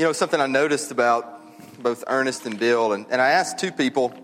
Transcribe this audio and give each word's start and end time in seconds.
You 0.00 0.06
know, 0.06 0.12
something 0.14 0.40
I 0.40 0.46
noticed 0.46 0.90
about 0.90 1.82
both 1.82 2.04
Ernest 2.06 2.46
and 2.46 2.58
Bill, 2.58 2.94
and, 2.94 3.04
and 3.10 3.20
I 3.20 3.32
asked 3.32 3.58
two 3.58 3.70
people, 3.70 4.14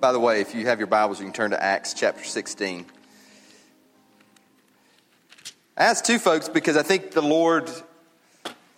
by 0.00 0.10
the 0.10 0.18
way, 0.18 0.40
if 0.40 0.54
you 0.54 0.64
have 0.68 0.78
your 0.78 0.86
Bibles, 0.86 1.20
you 1.20 1.26
can 1.26 1.34
turn 1.34 1.50
to 1.50 1.62
Acts 1.62 1.92
chapter 1.92 2.24
16. 2.24 2.86
I 5.76 5.84
asked 5.84 6.06
two 6.06 6.18
folks 6.18 6.48
because 6.48 6.78
I 6.78 6.82
think 6.82 7.10
the 7.10 7.20
Lord, 7.20 7.70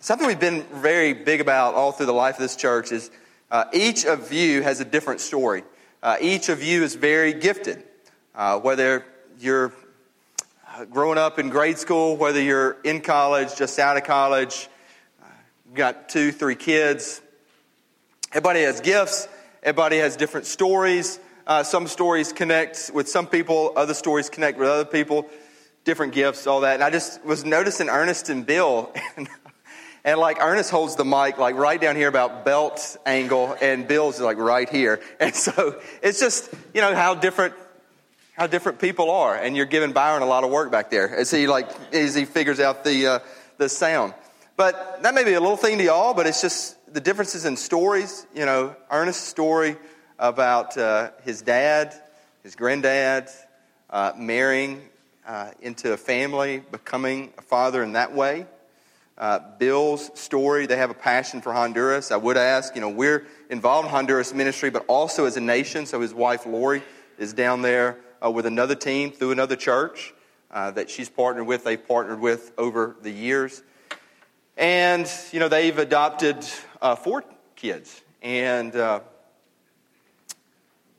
something 0.01 0.27
we've 0.27 0.37
been 0.37 0.63
very 0.63 1.13
big 1.13 1.39
about 1.39 1.75
all 1.75 1.93
through 1.93 2.07
the 2.07 2.13
life 2.13 2.35
of 2.35 2.41
this 2.41 2.57
church 2.57 2.91
is 2.91 3.11
uh, 3.49 3.63
each 3.71 4.03
of 4.03 4.33
you 4.33 4.61
has 4.61 4.81
a 4.81 4.85
different 4.85 5.21
story. 5.21 5.63
Uh, 6.03 6.17
each 6.19 6.49
of 6.49 6.61
you 6.61 6.83
is 6.83 6.95
very 6.95 7.31
gifted. 7.31 7.81
Uh, 8.35 8.59
whether 8.59 9.05
you're 9.39 9.71
uh, 10.67 10.83
growing 10.83 11.17
up 11.17 11.39
in 11.39 11.47
grade 11.47 11.77
school, 11.77 12.17
whether 12.17 12.41
you're 12.41 12.75
in 12.83 12.99
college, 12.99 13.55
just 13.55 13.79
out 13.79 13.95
of 13.95 14.03
college, 14.03 14.67
got 15.73 16.09
two, 16.09 16.31
three 16.31 16.55
kids. 16.55 17.21
Everybody 18.31 18.61
has 18.61 18.81
gifts. 18.81 19.27
Everybody 19.61 19.97
has 19.97 20.15
different 20.15 20.47
stories. 20.47 21.19
Uh, 21.45 21.63
some 21.63 21.87
stories 21.87 22.31
connect 22.31 22.91
with 22.93 23.09
some 23.09 23.27
people, 23.27 23.73
other 23.75 23.93
stories 23.93 24.29
connect 24.29 24.57
with 24.59 24.69
other 24.69 24.85
people, 24.85 25.27
different 25.83 26.13
gifts, 26.13 26.45
all 26.47 26.61
that. 26.61 26.75
And 26.75 26.83
I 26.83 26.89
just 26.89 27.23
was 27.25 27.43
noticing 27.43 27.89
Ernest 27.89 28.29
and 28.29 28.45
Bill, 28.45 28.93
and, 29.17 29.27
and 30.03 30.19
like 30.19 30.37
Ernest 30.41 30.69
holds 30.69 30.95
the 30.95 31.05
mic 31.05 31.37
like 31.37 31.55
right 31.55 31.79
down 31.81 31.95
here 31.95 32.07
about 32.07 32.45
belt 32.45 32.97
angle, 33.05 33.55
and 33.61 33.87
Bill's 33.87 34.19
like 34.21 34.37
right 34.37 34.69
here. 34.69 35.01
And 35.19 35.35
so 35.35 35.79
it's 36.01 36.19
just, 36.19 36.53
you 36.73 36.81
know, 36.81 36.95
how 36.95 37.15
different 37.15 37.53
how 38.33 38.47
different 38.47 38.79
people 38.79 39.11
are. 39.11 39.35
And 39.35 39.57
you're 39.57 39.65
giving 39.65 39.91
Byron 39.91 40.21
a 40.21 40.25
lot 40.25 40.45
of 40.45 40.49
work 40.49 40.71
back 40.71 40.89
there 40.89 41.13
as 41.13 41.29
he 41.29 41.47
like 41.47 41.69
as 41.93 42.15
he 42.15 42.25
figures 42.25 42.59
out 42.59 42.83
the 42.83 43.07
uh, 43.07 43.19
the 43.57 43.69
sound. 43.69 44.13
But 44.59 45.03
that 45.03 45.15
may 45.15 45.23
be 45.23 45.35
a 45.35 45.39
little 45.39 45.55
thing 45.55 45.77
to 45.77 45.85
y'all, 45.85 46.13
but 46.13 46.27
it's 46.27 46.41
just 46.41 46.93
the 46.93 46.99
differences 46.99 47.45
in 47.45 47.55
stories. 47.55 48.27
You 48.35 48.45
know, 48.45 48.75
Ernest's 48.91 49.25
story 49.25 49.77
about 50.19 50.77
uh, 50.77 51.11
his 51.23 51.41
dad, 51.41 51.95
his 52.43 52.57
granddad, 52.57 53.29
uh, 53.89 54.11
marrying 54.17 54.81
uh, 55.25 55.51
into 55.61 55.93
a 55.93 55.97
family, 55.97 56.61
becoming 56.73 57.31
a 57.37 57.41
father 57.41 57.81
in 57.83 57.93
that 57.93 58.13
way. 58.13 58.47
Uh, 59.17 59.39
Bill's 59.59 60.11
story, 60.19 60.65
they 60.65 60.75
have 60.75 60.89
a 60.89 60.93
passion 60.93 61.39
for 61.39 61.53
Honduras. 61.53 62.11
I 62.11 62.17
would 62.17 62.35
ask, 62.35 62.75
you 62.75 62.81
know, 62.81 62.89
we're 62.89 63.27
involved 63.49 63.85
in 63.85 63.91
Honduras 63.93 64.33
ministry, 64.33 64.69
but 64.69 64.83
also 64.89 65.23
as 65.23 65.37
a 65.37 65.41
nation. 65.41 65.85
So 65.85 66.01
his 66.01 66.13
wife, 66.13 66.45
Lori, 66.45 66.83
is 67.17 67.31
down 67.31 67.61
there 67.61 67.97
uh, 68.21 68.29
with 68.29 68.45
another 68.45 68.75
team 68.75 69.13
through 69.13 69.31
another 69.31 69.55
church 69.55 70.13
uh, 70.51 70.71
that 70.71 70.89
she's 70.89 71.07
partnered 71.07 71.47
with, 71.47 71.63
they've 71.63 71.87
partnered 71.87 72.19
with 72.19 72.51
over 72.57 72.97
the 73.01 73.11
years. 73.11 73.63
And, 74.59 75.09
you 75.31 75.39
know, 75.39 75.47
they've 75.47 75.77
adopted 75.77 76.45
uh, 76.81 76.97
four 76.97 77.23
kids, 77.55 78.01
and 78.21 78.75
uh, 78.75 78.99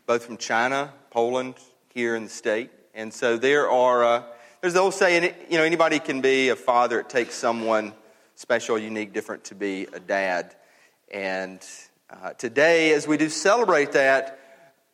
both 0.07 0.25
from 0.25 0.39
China, 0.39 0.95
Poland, 1.11 1.57
here 1.93 2.17
in 2.17 2.25
the 2.25 2.31
state. 2.31 2.71
And 2.95 3.13
so 3.13 3.37
there 3.37 3.69
are, 3.69 4.03
uh, 4.03 4.23
there's 4.63 4.73
the 4.73 4.81
old 4.81 4.95
saying, 4.95 5.35
you 5.51 5.59
know, 5.59 5.65
anybody 5.65 5.99
can 5.99 6.23
be 6.23 6.49
a 6.49 6.57
father. 6.57 7.01
It 7.01 7.11
takes 7.11 7.35
someone 7.35 7.93
special, 8.35 8.79
unique, 8.79 9.13
different 9.13 9.45
to 9.45 9.55
be 9.55 9.87
a 9.93 10.01
dad. 10.01 10.57
And 11.13 11.63
uh, 12.09 12.31
today, 12.33 12.95
as 12.95 13.07
we 13.07 13.19
do 13.19 13.29
celebrate 13.29 13.93
that, 13.93 14.39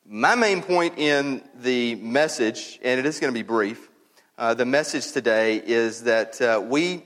my 0.05 0.35
main 0.35 0.61
point 0.61 0.99
in 0.99 1.41
the 1.55 1.95
message, 1.95 2.81
and 2.83 2.99
it 2.99 3.07
is 3.07 3.21
going 3.21 3.33
to 3.33 3.39
be 3.39 3.47
brief, 3.47 3.89
uh, 4.37 4.55
the 4.55 4.67
message 4.67 5.13
today 5.13 5.63
is 5.65 6.03
that 6.03 6.43
uh, 6.43 6.61
we 6.61 7.05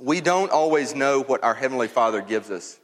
we 0.00 0.20
don't 0.20 0.50
always 0.50 0.94
know 0.94 1.22
what 1.22 1.42
our 1.42 1.54
Heavenly 1.54 1.88
Father 1.88 2.20
gives 2.20 2.50
us. 2.50 2.78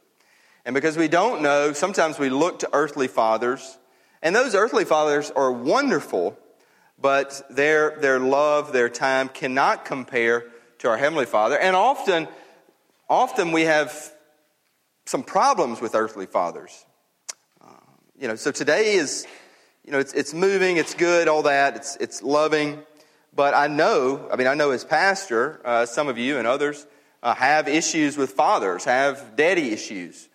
And 0.65 0.75
because 0.75 0.97
we 0.97 1.09
don't 1.09 1.43
know, 1.43 1.73
sometimes 1.73 2.19
we 2.19 2.31
look 2.31 2.61
to 2.61 2.71
earthly 2.73 3.07
fathers, 3.07 3.79
and 4.23 4.35
those 4.35 4.55
earthly 4.55 4.85
fathers 4.85 5.31
are 5.31 5.53
wonderful, 5.53 6.39
but 6.99 7.43
their, 7.51 7.99
their 8.01 8.19
love, 8.19 8.73
their 8.73 8.89
time 8.89 9.29
cannot 9.29 9.85
compare 9.85 10.47
to 10.79 10.89
our 10.89 10.97
Heavenly 10.97 11.27
Father. 11.27 11.59
And 11.59 11.77
often, 11.77 12.29
often 13.09 13.53
we 13.53 13.63
have 13.63 14.13
some 15.05 15.23
problems 15.23 15.81
with 15.81 15.95
earthly 15.95 16.27
fathers. 16.27 16.85
Uh, 17.61 17.69
you 18.19 18.27
know, 18.27 18.37
so 18.37 18.51
today 18.51 18.95
is, 18.95 19.27
you 19.85 19.93
know, 19.93 19.99
it's, 19.99 20.15
it's 20.15 20.33
moving, 20.33 20.79
it's 20.79 20.95
good, 20.95 21.29
all 21.29 21.43
that, 21.43 21.77
it's, 21.77 21.97
it's 21.97 22.23
loving. 22.23 22.83
But 23.37 23.53
I 23.53 23.67
know, 23.67 24.29
I 24.33 24.37
mean, 24.37 24.47
I 24.47 24.55
know 24.55 24.71
as 24.71 24.85
pastor, 24.85 25.61
uh, 25.65 25.85
some 25.85 26.09
of 26.09 26.17
you 26.17 26.39
and 26.39 26.47
others, 26.47 26.87
uh, 27.25 27.35
have 27.35 27.67
issues 27.67 28.19
with 28.19 28.33
fathers, 28.33 28.85
have 28.85 29.35
daddy 29.35 29.73
issues. 29.73 30.29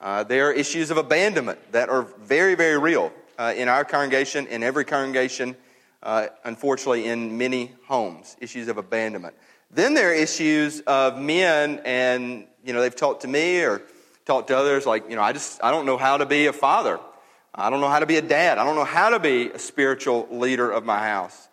Uh, 0.00 0.22
there 0.22 0.48
are 0.48 0.52
issues 0.52 0.90
of 0.90 0.96
abandonment 0.96 1.58
that 1.72 1.88
are 1.88 2.02
very, 2.22 2.54
very 2.54 2.78
real 2.78 3.12
uh, 3.36 3.52
in 3.56 3.68
our 3.68 3.84
congregation, 3.84 4.46
in 4.46 4.62
every 4.62 4.84
congregation, 4.84 5.56
uh, 6.04 6.28
unfortunately, 6.44 7.06
in 7.06 7.36
many 7.36 7.72
homes, 7.86 8.36
issues 8.40 8.68
of 8.68 8.78
abandonment. 8.78 9.34
Then 9.72 9.92
there 9.94 10.10
are 10.10 10.14
issues 10.14 10.80
of 10.82 11.18
men, 11.18 11.82
and, 11.84 12.46
you 12.64 12.72
know, 12.72 12.80
they've 12.80 12.94
talked 12.94 13.22
to 13.22 13.28
me 13.28 13.60
or 13.62 13.82
talked 14.24 14.48
to 14.48 14.56
others, 14.56 14.86
like, 14.86 15.10
you 15.10 15.16
know, 15.16 15.22
I 15.22 15.32
just, 15.32 15.62
I 15.64 15.72
don't 15.72 15.84
know 15.84 15.96
how 15.96 16.16
to 16.16 16.26
be 16.26 16.46
a 16.46 16.52
father. 16.52 17.00
I 17.52 17.70
don't 17.70 17.80
know 17.80 17.88
how 17.88 17.98
to 17.98 18.06
be 18.06 18.16
a 18.16 18.22
dad. 18.22 18.58
I 18.58 18.64
don't 18.64 18.76
know 18.76 18.84
how 18.84 19.10
to 19.10 19.18
be 19.18 19.50
a 19.50 19.58
spiritual 19.58 20.28
leader 20.30 20.70
of 20.70 20.84
my 20.84 20.98
house. 21.00 21.48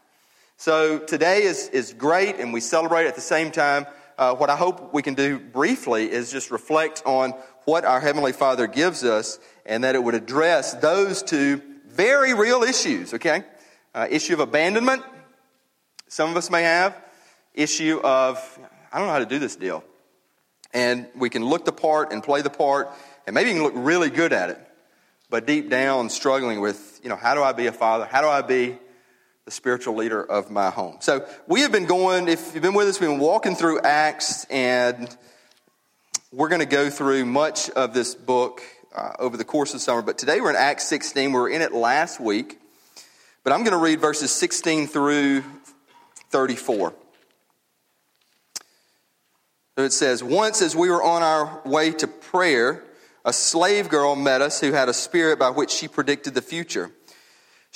So 0.58 1.00
today 1.00 1.44
is, 1.44 1.68
is 1.70 1.94
great, 1.94 2.36
and 2.36 2.54
we 2.54 2.60
celebrate 2.60 3.08
at 3.08 3.16
the 3.16 3.22
same 3.22 3.50
time 3.52 3.88
uh, 4.18 4.36
what 4.36 4.50
I 4.50 4.56
hope 4.56 4.94
we 4.94 5.02
can 5.02 5.14
do 5.14 5.40
briefly 5.40 6.12
is 6.12 6.32
just 6.32 6.52
reflect 6.52 7.04
on 7.06 7.32
what 7.66 7.86
our 7.86 8.00
Heavenly 8.00 8.34
Father 8.34 8.66
gives 8.66 9.04
us 9.04 9.40
and 9.66 9.84
that 9.84 9.96
it 9.96 10.04
would 10.04 10.16
address 10.16 10.74
those 10.76 11.22
two 11.22 11.62
very 11.88 12.34
real 12.34 12.64
issues, 12.64 13.14
okay? 13.14 13.44
Uh, 13.94 14.08
issue 14.10 14.34
of 14.34 14.40
abandonment, 14.40 15.04
some 16.08 16.30
of 16.30 16.38
us 16.38 16.50
may 16.50 16.64
have, 16.64 17.00
issue 17.54 18.00
of, 18.04 18.38
I 18.92 18.98
don't 18.98 19.08
know 19.08 19.14
how 19.14 19.20
to 19.20 19.26
do 19.26 19.40
this 19.40 19.56
deal. 19.56 19.84
And 20.74 21.08
we 21.16 21.30
can 21.30 21.46
look 21.46 21.66
the 21.66 21.72
part 21.72 22.12
and 22.12 22.24
play 22.24 22.42
the 22.42 22.50
part, 22.50 22.90
and 23.26 23.34
maybe 23.34 23.52
can 23.52 23.64
look 23.64 23.74
really 23.76 24.10
good 24.10 24.34
at 24.34 24.50
it, 24.50 24.60
but 25.30 25.46
deep 25.46 25.70
down 25.70 26.10
struggling 26.10 26.62
with, 26.62 27.00
you 27.04 27.10
know, 27.10 27.16
how 27.16 27.36
do 27.36 27.44
I 27.44 27.52
be 27.52 27.68
a 27.68 27.72
father? 27.72 28.06
How 28.06 28.22
do 28.22 28.28
I 28.28 28.42
be 28.42 28.78
the 29.48 29.52
spiritual 29.52 29.96
leader 29.96 30.22
of 30.22 30.52
my 30.52 30.70
home. 30.70 30.98
So 31.00 31.26
we 31.48 31.62
have 31.62 31.72
been 31.72 31.86
going, 31.86 32.28
if 32.28 32.54
you've 32.54 32.62
been 32.62 32.74
with 32.74 32.90
us, 32.90 33.00
we've 33.00 33.10
been 33.10 33.18
walking 33.18 33.56
through 33.56 33.80
Acts, 33.80 34.44
and 34.50 35.08
we're 36.34 36.50
going 36.50 36.60
to 36.60 36.66
go 36.66 36.90
through 36.90 37.24
much 37.24 37.70
of 37.70 37.94
this 37.94 38.14
book 38.14 38.62
uh, 38.94 39.14
over 39.20 39.38
the 39.38 39.46
course 39.46 39.74
of 39.74 39.80
summer. 39.80 40.02
But 40.02 40.18
today 40.18 40.42
we're 40.42 40.50
in 40.50 40.58
Acts 40.58 40.90
16. 40.90 41.32
We 41.32 41.40
were 41.40 41.48
in 41.48 41.62
it 41.62 41.72
last 41.72 42.20
week. 42.20 42.60
But 43.46 43.54
I'm 43.54 43.60
going 43.60 43.72
to 43.72 43.78
read 43.78 44.02
verses 44.02 44.32
16 44.32 44.88
through 44.88 45.46
34. 46.30 46.94
So 49.78 49.84
it 49.86 49.94
says, 49.94 50.22
Once 50.22 50.62
as 50.62 50.76
we 50.76 50.90
were 50.90 51.02
on 51.02 51.24
our 51.24 51.62
way 51.64 51.92
to 51.92 52.08
prayer, 52.08 52.84
a 53.24 53.32
slave 53.32 53.88
girl 53.88 54.18
met 54.18 54.42
us 54.42 54.60
who 54.60 54.74
had 54.74 54.90
a 54.90 54.94
spirit 54.94 55.40
by 55.40 55.52
which 55.52 55.72
she 55.72 55.88
predicted 55.88 56.34
the 56.34 56.42
future. 56.42 56.92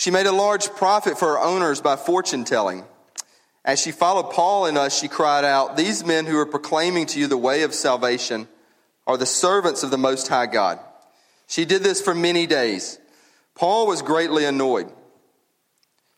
She 0.02 0.10
made 0.10 0.26
a 0.26 0.32
large 0.32 0.68
profit 0.72 1.20
for 1.20 1.28
her 1.28 1.40
owners 1.40 1.80
by 1.80 1.96
fortune 1.96 2.44
telling. 2.44 2.86
As 3.64 3.80
she 3.80 3.92
followed 3.92 4.32
Paul 4.32 4.66
and 4.66 4.76
us, 4.76 5.00
she 5.00 5.08
cried 5.08 5.46
out, 5.46 5.78
These 5.78 6.04
men 6.04 6.26
who 6.26 6.40
are 6.40 6.48
proclaiming 6.48 7.06
to 7.06 7.20
you 7.20 7.28
the 7.28 7.38
way 7.38 7.62
of 7.62 7.76
salvation 7.76 8.48
are 9.06 9.16
the 9.16 9.28
servants 9.28 9.84
of 9.84 9.92
the 9.92 10.00
Most 10.00 10.28
High 10.28 10.48
God. 10.48 10.80
She 11.46 11.66
did 11.66 11.84
this 11.84 12.02
for 12.02 12.16
many 12.16 12.48
days. 12.48 12.98
Paul 13.54 13.86
was 13.86 14.02
greatly 14.02 14.44
annoyed. 14.44 14.92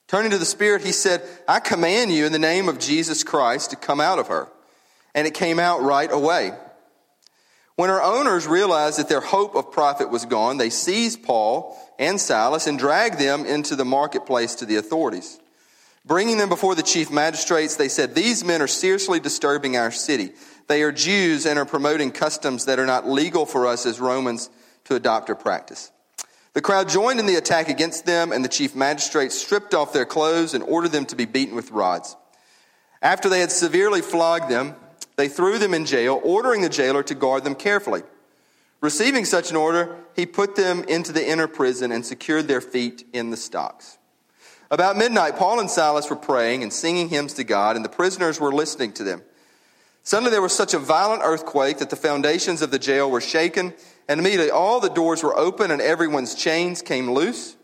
Turning 0.07 0.31
to 0.31 0.37
the 0.37 0.45
Spirit, 0.45 0.81
he 0.81 0.93
said, 0.93 1.21
I 1.45 1.59
command 1.59 2.09
you 2.13 2.25
in 2.25 2.31
the 2.31 2.39
name 2.39 2.69
of 2.69 2.79
Jesus 2.79 3.21
Christ 3.21 3.71
to 3.71 3.75
come 3.75 3.99
out 3.99 4.17
of 4.17 4.27
her. 4.27 4.47
And 5.13 5.27
it 5.27 5.33
came 5.33 5.59
out 5.59 5.81
right 5.81 6.09
away. 6.09 6.53
When 7.75 7.89
her 7.89 8.01
owners 8.01 8.47
realized 8.47 8.97
that 8.97 9.09
their 9.09 9.19
hope 9.19 9.55
of 9.55 9.73
profit 9.73 10.09
was 10.09 10.23
gone, 10.23 10.55
they 10.55 10.69
seized 10.69 11.23
Paul 11.23 11.77
and 11.99 12.19
Silas 12.19 12.67
and 12.67 12.77
dragged 12.79 13.19
them 13.19 13.45
into 13.45 13.75
the 13.75 13.85
marketplace 13.85 14.55
to 14.55 14.65
the 14.65 14.75
authorities. 14.77 15.39
Bringing 16.05 16.37
them 16.37 16.49
before 16.49 16.75
the 16.75 16.83
chief 16.83 17.09
magistrates, 17.11 17.75
they 17.75 17.87
said, 17.87 18.13
These 18.13 18.43
men 18.43 18.61
are 18.61 18.67
seriously 18.67 19.19
disturbing 19.19 19.77
our 19.77 19.91
city. 19.91 20.33
They 20.67 20.83
are 20.83 20.91
Jews 20.91 21.45
and 21.45 21.57
are 21.57 21.65
promoting 21.65 22.11
customs 22.11 22.65
that 22.65 22.79
are 22.79 22.85
not 22.85 23.07
legal 23.07 23.45
for 23.45 23.67
us 23.67 23.85
as 23.85 23.99
Romans 23.99 24.49
to 24.85 24.95
adopt 24.95 25.29
or 25.29 25.35
practice. 25.35 25.91
The 26.53 26.61
crowd 26.61 26.89
joined 26.89 27.19
in 27.19 27.25
the 27.25 27.35
attack 27.35 27.69
against 27.69 28.05
them, 28.05 28.31
and 28.31 28.43
the 28.43 28.49
chief 28.49 28.75
magistrates 28.75 29.35
stripped 29.39 29.73
off 29.73 29.93
their 29.93 30.05
clothes 30.05 30.53
and 30.53 30.63
ordered 30.63 30.91
them 30.91 31.05
to 31.07 31.15
be 31.15 31.25
beaten 31.25 31.55
with 31.55 31.71
rods. 31.71 32.15
After 33.01 33.27
they 33.27 33.39
had 33.39 33.51
severely 33.51 34.01
flogged 34.01 34.49
them, 34.49 34.75
they 35.15 35.27
threw 35.27 35.57
them 35.57 35.73
in 35.73 35.85
jail, 35.85 36.21
ordering 36.23 36.61
the 36.61 36.69
jailer 36.69 37.03
to 37.03 37.15
guard 37.15 37.43
them 37.43 37.55
carefully. 37.55 38.03
Receiving 38.83 39.23
such 39.23 39.49
an 39.49 39.55
order, 39.55 39.95
he 40.13 40.25
put 40.25 40.57
them 40.57 40.83
into 40.89 41.13
the 41.13 41.25
inner 41.25 41.47
prison 41.47 41.93
and 41.93 42.05
secured 42.05 42.49
their 42.49 42.59
feet 42.59 43.07
in 43.13 43.29
the 43.29 43.37
stocks. 43.37 43.97
About 44.69 44.97
midnight, 44.97 45.37
Paul 45.37 45.61
and 45.61 45.71
Silas 45.71 46.09
were 46.09 46.17
praying 46.17 46.63
and 46.63 46.73
singing 46.73 47.07
hymns 47.07 47.31
to 47.35 47.45
God, 47.45 47.77
and 47.77 47.85
the 47.85 47.89
prisoners 47.89 48.41
were 48.41 48.51
listening 48.51 48.91
to 48.95 49.05
them. 49.05 49.21
Suddenly 50.03 50.31
there 50.31 50.41
was 50.41 50.51
such 50.51 50.73
a 50.73 50.79
violent 50.79 51.21
earthquake 51.23 51.77
that 51.77 51.91
the 51.91 51.95
foundations 51.95 52.61
of 52.61 52.71
the 52.71 52.77
jail 52.77 53.09
were 53.09 53.21
shaken, 53.21 53.73
and 54.09 54.19
immediately 54.19 54.51
all 54.51 54.81
the 54.81 54.89
doors 54.89 55.23
were 55.23 55.37
open 55.39 55.71
and 55.71 55.81
everyone's 55.81 56.35
chains 56.35 56.81
came 56.81 57.09
loose. 57.09 57.55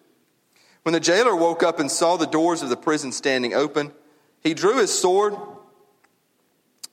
When 0.83 0.93
the 0.93 1.01
jailer 1.01 1.35
woke 1.35 1.63
up 1.63 1.81
and 1.81 1.91
saw 1.91 2.15
the 2.15 2.27
doors 2.27 2.61
of 2.61 2.69
the 2.69 2.77
prison 2.77 3.11
standing 3.11 3.53
open, 3.53 3.91
he 4.39 4.53
drew 4.53 4.77
his 4.77 4.97
sword 4.97 5.35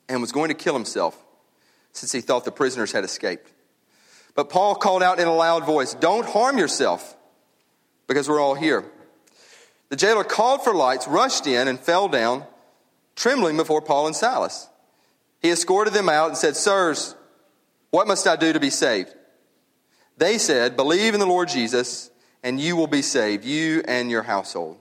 and 0.09 0.21
was 0.21 0.33
going 0.33 0.49
to 0.49 0.55
kill 0.55 0.75
himself 0.75 1.17
since 1.93 2.11
he 2.11 2.21
thought 2.21 2.45
the 2.45 2.51
prisoners 2.51 2.91
had 2.91 3.05
escaped. 3.05 3.53
But 4.37 4.51
Paul 4.51 4.75
called 4.75 5.03
out 5.03 5.19
in 5.19 5.27
a 5.27 5.35
loud 5.35 5.65
voice, 5.65 5.95
Don't 5.95 6.27
harm 6.27 6.59
yourself, 6.59 7.17
because 8.07 8.29
we're 8.29 8.41
all 8.41 8.55
here. 8.55 8.85
The 9.89 9.97
jailer 9.97 10.25
called 10.25 10.63
for 10.63 10.75
lights, 10.75 11.09
rushed 11.09 11.47
in, 11.47 11.69
and 11.69 11.81
fell 11.81 12.09
down, 12.09 12.45
trembling 13.17 13.57
before 13.57 13.81
Paul 13.81 14.07
and 14.07 14.15
Silas. 14.15 14.69
He 15.41 15.51
escorted 15.51 15.95
them 15.95 16.09
out 16.09 16.29
and 16.29 16.37
said, 16.37 16.55
Sirs, 16.55 17.15
what 17.91 18.07
must 18.07 18.27
I 18.27 18.37
do 18.37 18.53
to 18.53 18.61
be 18.61 18.71
saved? 18.71 19.15
They 20.19 20.39
said, 20.39 20.77
Believe 20.77 21.15
in 21.15 21.21
the 21.21 21.27
Lord 21.27 21.49
Jesus, 21.49 22.11
and 22.43 22.61
you 22.61 22.77
will 22.77 22.87
be 22.87 23.03
saved, 23.03 23.45
you 23.45 23.83
and 23.87 24.11
your 24.11 24.23
household. 24.23 24.79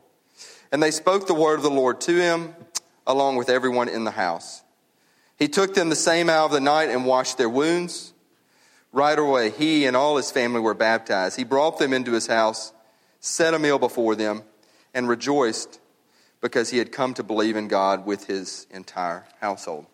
And 0.72 0.84
they 0.84 0.92
spoke 0.92 1.28
the 1.28 1.34
word 1.34 1.56
of 1.56 1.64
the 1.64 1.70
Lord 1.70 2.02
to 2.02 2.16
him, 2.16 2.56
along 3.08 3.38
with 3.38 3.50
everyone 3.50 3.88
in 3.88 4.04
the 4.04 4.12
house. 4.12 4.64
He 5.38 5.48
took 5.48 5.76
them 5.76 5.90
the 5.90 5.96
same 5.96 6.30
hour 6.30 6.46
of 6.46 6.52
the 6.52 6.60
night 6.60 6.90
and 6.90 7.06
washed 7.06 7.38
their 7.38 7.50
wounds. 7.50 8.14
Right 8.96 9.20
away, 9.20 9.50
he 9.50 9.88
and 9.88 9.98
all 9.98 10.16
his 10.16 10.32
family 10.32 10.62
were 10.62 10.74
baptized. 10.74 11.36
He 11.36 11.44
brought 11.44 11.80
them 11.80 11.92
into 11.92 12.14
his 12.14 12.28
house, 12.28 12.72
set 13.20 13.54
a 13.54 13.60
meal 13.60 13.78
before 13.78 14.16
them, 14.16 14.44
and 14.94 15.10
rejoiced 15.10 15.82
because 16.40 16.70
he 16.70 16.78
had 16.78 16.94
come 16.94 17.14
to 17.16 17.22
believe 17.22 17.58
in 17.58 17.68
God 17.68 18.06
with 18.06 18.28
his 18.28 18.66
entire 18.72 19.26
household. 19.42 19.86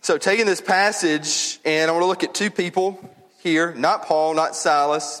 So, 0.00 0.16
taking 0.16 0.46
this 0.46 0.62
passage, 0.62 1.60
and 1.62 1.90
I 1.90 1.92
want 1.92 2.04
to 2.04 2.06
look 2.06 2.24
at 2.24 2.32
two 2.32 2.50
people 2.50 2.98
here 3.40 3.74
not 3.74 4.06
Paul, 4.06 4.32
not 4.32 4.56
Silas, 4.56 5.20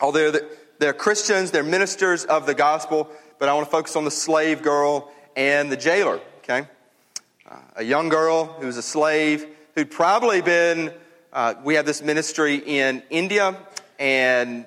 although 0.00 0.32
they're 0.78 0.92
Christians, 0.92 1.50
they're 1.50 1.64
ministers 1.64 2.24
of 2.24 2.46
the 2.46 2.54
gospel, 2.54 3.10
but 3.40 3.48
I 3.48 3.54
want 3.54 3.66
to 3.66 3.72
focus 3.72 3.96
on 3.96 4.04
the 4.04 4.12
slave 4.12 4.62
girl 4.62 5.10
and 5.34 5.72
the 5.72 5.76
jailer, 5.76 6.20
okay? 6.44 6.68
Uh, 7.50 7.56
a 7.74 7.82
young 7.82 8.08
girl 8.08 8.44
who 8.44 8.66
was 8.66 8.76
a 8.76 8.82
slave 8.82 9.44
who'd 9.78 9.92
probably 9.92 10.40
been, 10.40 10.92
uh, 11.32 11.54
we 11.62 11.76
have 11.76 11.86
this 11.86 12.02
ministry 12.02 12.56
in 12.56 13.00
India, 13.10 13.56
and 14.00 14.66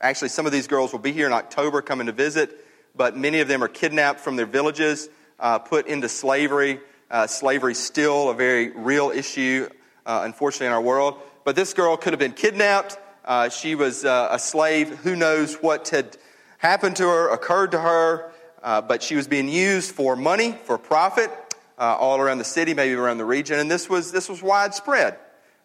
actually 0.00 0.28
some 0.28 0.46
of 0.46 0.52
these 0.52 0.68
girls 0.68 0.92
will 0.92 1.00
be 1.00 1.10
here 1.10 1.26
in 1.26 1.32
October 1.32 1.82
coming 1.82 2.06
to 2.06 2.12
visit, 2.12 2.64
but 2.94 3.16
many 3.16 3.40
of 3.40 3.48
them 3.48 3.64
are 3.64 3.68
kidnapped 3.68 4.20
from 4.20 4.36
their 4.36 4.46
villages, 4.46 5.08
uh, 5.40 5.58
put 5.58 5.88
into 5.88 6.08
slavery. 6.08 6.78
Uh, 7.10 7.26
slavery 7.26 7.74
still 7.74 8.30
a 8.30 8.34
very 8.34 8.70
real 8.70 9.10
issue, 9.10 9.68
uh, 10.06 10.20
unfortunately, 10.22 10.68
in 10.68 10.72
our 10.72 10.80
world. 10.80 11.18
But 11.42 11.56
this 11.56 11.74
girl 11.74 11.96
could 11.96 12.12
have 12.12 12.20
been 12.20 12.32
kidnapped. 12.32 12.96
Uh, 13.24 13.48
she 13.48 13.74
was 13.74 14.04
uh, 14.04 14.28
a 14.30 14.38
slave. 14.38 15.00
Who 15.00 15.16
knows 15.16 15.56
what 15.56 15.88
had 15.88 16.16
happened 16.58 16.94
to 16.96 17.08
her, 17.08 17.28
occurred 17.28 17.72
to 17.72 17.80
her, 17.80 18.30
but 18.62 19.02
she 19.02 19.16
was 19.16 19.26
being 19.26 19.48
used 19.48 19.90
for 19.96 20.14
money, 20.14 20.52
for 20.52 20.78
profit, 20.78 21.32
uh, 21.78 21.96
all 21.98 22.20
around 22.20 22.38
the 22.38 22.44
city, 22.44 22.74
maybe 22.74 22.94
around 22.94 23.18
the 23.18 23.24
region. 23.24 23.58
And 23.58 23.70
this 23.70 23.88
was, 23.88 24.12
this 24.12 24.28
was 24.28 24.42
widespread. 24.42 25.18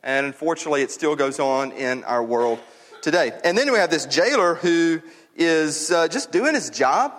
And 0.04 0.26
unfortunately, 0.26 0.82
it 0.82 0.92
still 0.92 1.16
goes 1.16 1.40
on 1.40 1.72
in 1.74 2.04
our 2.06 2.24
world 2.24 2.60
today. 3.02 3.32
And 3.44 3.58
then 3.58 3.72
we 3.72 3.78
have 3.78 3.90
this 3.90 4.06
jailer 4.06 4.56
who 4.56 5.02
is 5.36 5.92
uh, 5.92 6.08
just 6.08 6.32
doing 6.32 6.54
his 6.54 6.70
job 6.70 7.14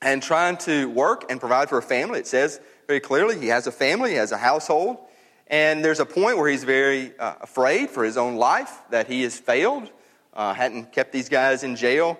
and 0.00 0.22
trying 0.22 0.56
to 0.58 0.88
work 0.90 1.30
and 1.30 1.38
provide 1.38 1.68
for 1.68 1.78
a 1.78 1.82
family. 1.82 2.18
It 2.18 2.26
says 2.26 2.60
very 2.86 3.00
clearly 3.00 3.38
he 3.38 3.48
has 3.48 3.66
a 3.66 3.72
family, 3.72 4.10
he 4.10 4.16
has 4.16 4.32
a 4.32 4.38
household. 4.38 4.98
And 5.46 5.84
there's 5.84 6.00
a 6.00 6.06
point 6.06 6.38
where 6.38 6.48
he's 6.48 6.64
very 6.64 7.16
uh, 7.18 7.34
afraid 7.42 7.90
for 7.90 8.04
his 8.04 8.16
own 8.16 8.36
life 8.36 8.72
that 8.90 9.06
he 9.06 9.22
has 9.22 9.38
failed, 9.38 9.90
uh, 10.32 10.54
hadn't 10.54 10.92
kept 10.92 11.12
these 11.12 11.28
guys 11.28 11.62
in 11.62 11.76
jail. 11.76 12.18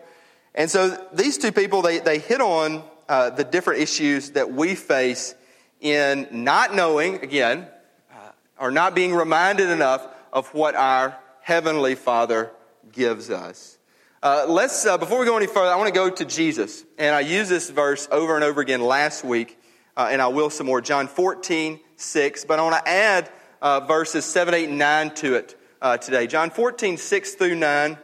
And 0.54 0.70
so 0.70 1.02
these 1.14 1.38
two 1.38 1.50
people, 1.50 1.80
they, 1.80 1.98
they 1.98 2.18
hit 2.18 2.42
on 2.42 2.84
uh, 3.08 3.30
the 3.30 3.44
different 3.44 3.80
issues 3.80 4.32
that 4.32 4.52
we 4.52 4.74
face 4.74 5.34
in 5.82 6.28
not 6.30 6.74
knowing, 6.74 7.16
again, 7.16 7.66
uh, 8.10 8.30
or 8.58 8.70
not 8.70 8.94
being 8.94 9.14
reminded 9.14 9.68
enough 9.68 10.06
of 10.32 10.48
what 10.54 10.74
our 10.74 11.18
Heavenly 11.42 11.96
Father 11.96 12.50
gives 12.92 13.28
us. 13.28 13.76
Uh, 14.22 14.46
let's, 14.48 14.86
uh, 14.86 14.96
before 14.96 15.18
we 15.18 15.26
go 15.26 15.36
any 15.36 15.48
further, 15.48 15.70
I 15.70 15.76
want 15.76 15.88
to 15.88 15.94
go 15.94 16.08
to 16.08 16.24
Jesus. 16.24 16.84
And 16.96 17.14
I 17.14 17.20
used 17.20 17.50
this 17.50 17.68
verse 17.68 18.08
over 18.12 18.36
and 18.36 18.44
over 18.44 18.60
again 18.60 18.80
last 18.80 19.24
week, 19.24 19.58
and 19.96 20.22
I 20.22 20.28
will 20.28 20.48
some 20.48 20.66
more. 20.66 20.80
John 20.80 21.08
14, 21.08 21.80
6, 21.96 22.44
but 22.44 22.58
I 22.58 22.62
want 22.62 22.84
to 22.84 22.90
add 22.90 23.30
uh, 23.60 23.80
verses 23.80 24.24
7, 24.24 24.54
8, 24.54 24.68
and 24.68 24.78
9 24.78 25.14
to 25.16 25.34
it 25.34 25.58
uh, 25.80 25.96
today. 25.96 26.28
John 26.28 26.50
14, 26.50 26.96
6 26.96 27.34
through 27.34 27.56
9. 27.56 27.98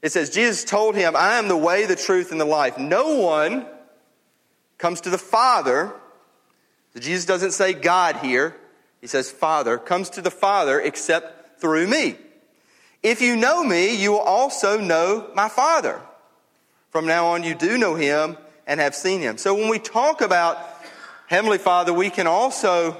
It 0.00 0.10
says, 0.10 0.30
Jesus 0.30 0.64
told 0.64 0.96
him, 0.96 1.14
I 1.14 1.34
am 1.34 1.48
the 1.48 1.56
way, 1.56 1.86
the 1.86 1.96
truth, 1.96 2.32
and 2.32 2.40
the 2.40 2.46
life. 2.46 2.78
No 2.78 3.18
one 3.18 3.66
comes 4.78 5.02
to 5.02 5.10
the 5.10 5.18
Father. 5.18 5.92
Jesus 6.98 7.24
doesn't 7.24 7.52
say 7.52 7.72
God 7.72 8.16
here. 8.16 8.56
He 9.00 9.06
says 9.06 9.30
Father, 9.30 9.78
comes 9.78 10.10
to 10.10 10.22
the 10.22 10.30
Father 10.30 10.80
except 10.80 11.60
through 11.60 11.86
me. 11.86 12.16
If 13.02 13.20
you 13.20 13.36
know 13.36 13.64
me, 13.64 13.96
you 13.96 14.12
will 14.12 14.20
also 14.20 14.78
know 14.78 15.30
my 15.34 15.48
Father. 15.48 16.00
From 16.90 17.06
now 17.06 17.28
on, 17.28 17.42
you 17.42 17.54
do 17.54 17.78
know 17.78 17.94
him 17.94 18.36
and 18.66 18.78
have 18.78 18.94
seen 18.94 19.20
him. 19.20 19.38
So 19.38 19.54
when 19.54 19.68
we 19.68 19.78
talk 19.78 20.20
about 20.20 20.58
Heavenly 21.26 21.58
Father, 21.58 21.92
we 21.92 22.10
can 22.10 22.26
also 22.26 22.96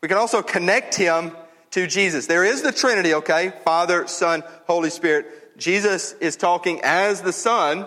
we 0.00 0.08
can 0.08 0.18
also 0.18 0.42
connect 0.42 0.96
him 0.96 1.32
to 1.70 1.86
Jesus. 1.86 2.26
There 2.26 2.44
is 2.44 2.62
the 2.62 2.72
Trinity, 2.72 3.14
okay? 3.14 3.52
Father, 3.64 4.06
Son, 4.08 4.42
Holy 4.66 4.90
Spirit. 4.90 5.56
Jesus 5.56 6.12
is 6.14 6.34
talking 6.36 6.80
as 6.82 7.22
the 7.22 7.32
Son, 7.32 7.86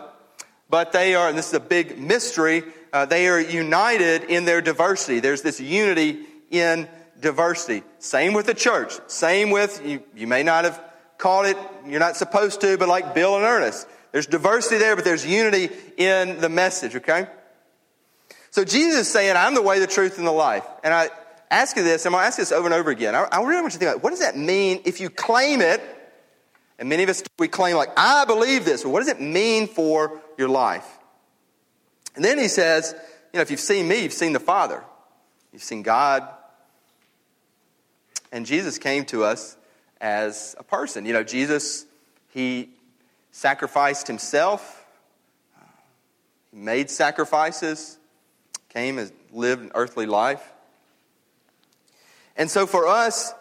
but 0.69 0.93
they 0.93 1.13
are, 1.13 1.27
and 1.27 1.38
this 1.38 1.49
is 1.49 1.53
a 1.53 1.59
big 1.59 1.99
mystery, 1.99 2.63
uh, 2.93 3.05
they 3.05 3.27
are 3.27 3.39
united 3.39 4.23
in 4.23 4.45
their 4.45 4.61
diversity. 4.61 5.19
There's 5.19 5.41
this 5.41 5.59
unity 5.59 6.25
in 6.51 6.87
diversity. 7.19 7.83
Same 7.99 8.33
with 8.33 8.45
the 8.45 8.53
church. 8.53 8.93
Same 9.07 9.49
with, 9.49 9.85
you, 9.85 10.03
you 10.15 10.27
may 10.27 10.43
not 10.43 10.65
have 10.65 10.81
caught 11.17 11.45
it, 11.45 11.57
you're 11.87 11.99
not 11.99 12.17
supposed 12.17 12.61
to, 12.61 12.77
but 12.77 12.87
like 12.87 13.15
Bill 13.15 13.35
and 13.35 13.45
Ernest. 13.45 13.87
There's 14.11 14.27
diversity 14.27 14.77
there, 14.77 14.95
but 14.95 15.05
there's 15.05 15.25
unity 15.25 15.69
in 15.97 16.39
the 16.39 16.49
message, 16.49 16.95
okay? 16.95 17.27
So 18.51 18.63
Jesus 18.63 19.01
is 19.01 19.12
saying, 19.12 19.36
I'm 19.36 19.55
the 19.55 19.62
way, 19.62 19.79
the 19.79 19.88
truth, 19.88 20.17
and 20.17 20.27
the 20.27 20.31
life. 20.31 20.65
And 20.83 20.93
I, 20.93 21.10
ask 21.51 21.75
you 21.77 21.83
this, 21.83 22.05
and 22.05 22.13
to 22.13 22.19
ask 22.19 22.38
this 22.38 22.51
over 22.51 22.65
and 22.65 22.74
over 22.74 22.91
again. 22.91 23.15
I, 23.15 23.27
I 23.31 23.41
really 23.43 23.62
want 23.62 23.74
you 23.74 23.79
to 23.79 23.86
think 23.86 23.91
about 23.91 24.03
what 24.03 24.10
does 24.12 24.19
that 24.19 24.38
mean 24.38 24.81
if 24.86 25.00
you 25.00 25.10
claim 25.10 25.62
it? 25.62 25.81
And 26.77 26.89
many 26.89 27.03
of 27.03 27.10
us, 27.10 27.24
we 27.39 27.48
claim, 27.48 27.77
like, 27.77 27.89
I 27.95 28.25
believe 28.25 28.65
this. 28.65 28.83
Well, 28.83 28.91
what 28.91 29.00
does 29.00 29.07
it 29.07 29.21
mean 29.21 29.67
for 29.67 30.21
your 30.38 30.50
life? 30.50 30.86
And 32.15 32.24
then 32.24 32.38
he 32.38 32.48
says, 32.48 32.95
you 33.34 33.38
know, 33.38 33.41
if 33.41 33.51
you've 33.51 33.60
seen 33.60 33.88
me, 33.88 34.03
you've 34.03 34.13
seen 34.13 34.34
the 34.34 34.39
Father, 34.39 34.84
you've 35.51 35.63
seen 35.63 35.81
God. 35.81 36.27
And 38.31 38.45
Jesus 38.45 38.77
came 38.77 39.05
to 39.05 39.24
us 39.24 39.57
as 40.00 40.55
a 40.57 40.63
person. 40.63 41.05
You 41.05 41.13
know, 41.13 41.24
Jesus, 41.24 41.86
he 42.29 42.69
sacrificed 43.31 44.07
himself, 44.07 44.86
he 46.51 46.57
made 46.57 46.89
sacrifices, 46.89 47.98
came 48.69 48.98
and 48.98 49.12
lived 49.31 49.62
an 49.62 49.72
earthly 49.75 50.05
life. 50.05 50.51
And 52.38 52.50
so 52.50 52.65
for 52.65 52.88
us, 52.88 53.34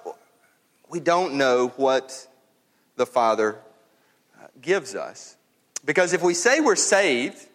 we 0.88 1.00
don't 1.00 1.34
know 1.34 1.68
what 1.76 2.26
the 2.96 3.06
Father 3.06 3.58
uh, 4.40 4.46
gives 4.60 4.94
us. 4.94 5.36
Because 5.84 6.12
if 6.12 6.22
we 6.22 6.34
say 6.34 6.60
we're 6.60 6.76
saved, 6.76 7.46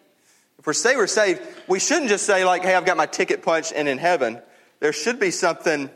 if 0.60 0.66
we 0.66 0.74
say 0.74 0.94
we're 0.94 1.06
saved, 1.06 1.40
we 1.68 1.80
shouldn't 1.80 2.10
just 2.10 2.26
say, 2.26 2.44
like, 2.44 2.62
hey, 2.62 2.74
I've 2.74 2.84
got 2.84 2.98
my 2.98 3.06
ticket 3.06 3.42
punched 3.42 3.72
and 3.74 3.88
in 3.88 3.96
heaven. 3.96 4.42
There 4.80 4.92
should 4.92 5.18
be 5.18 5.30
something 5.30 5.88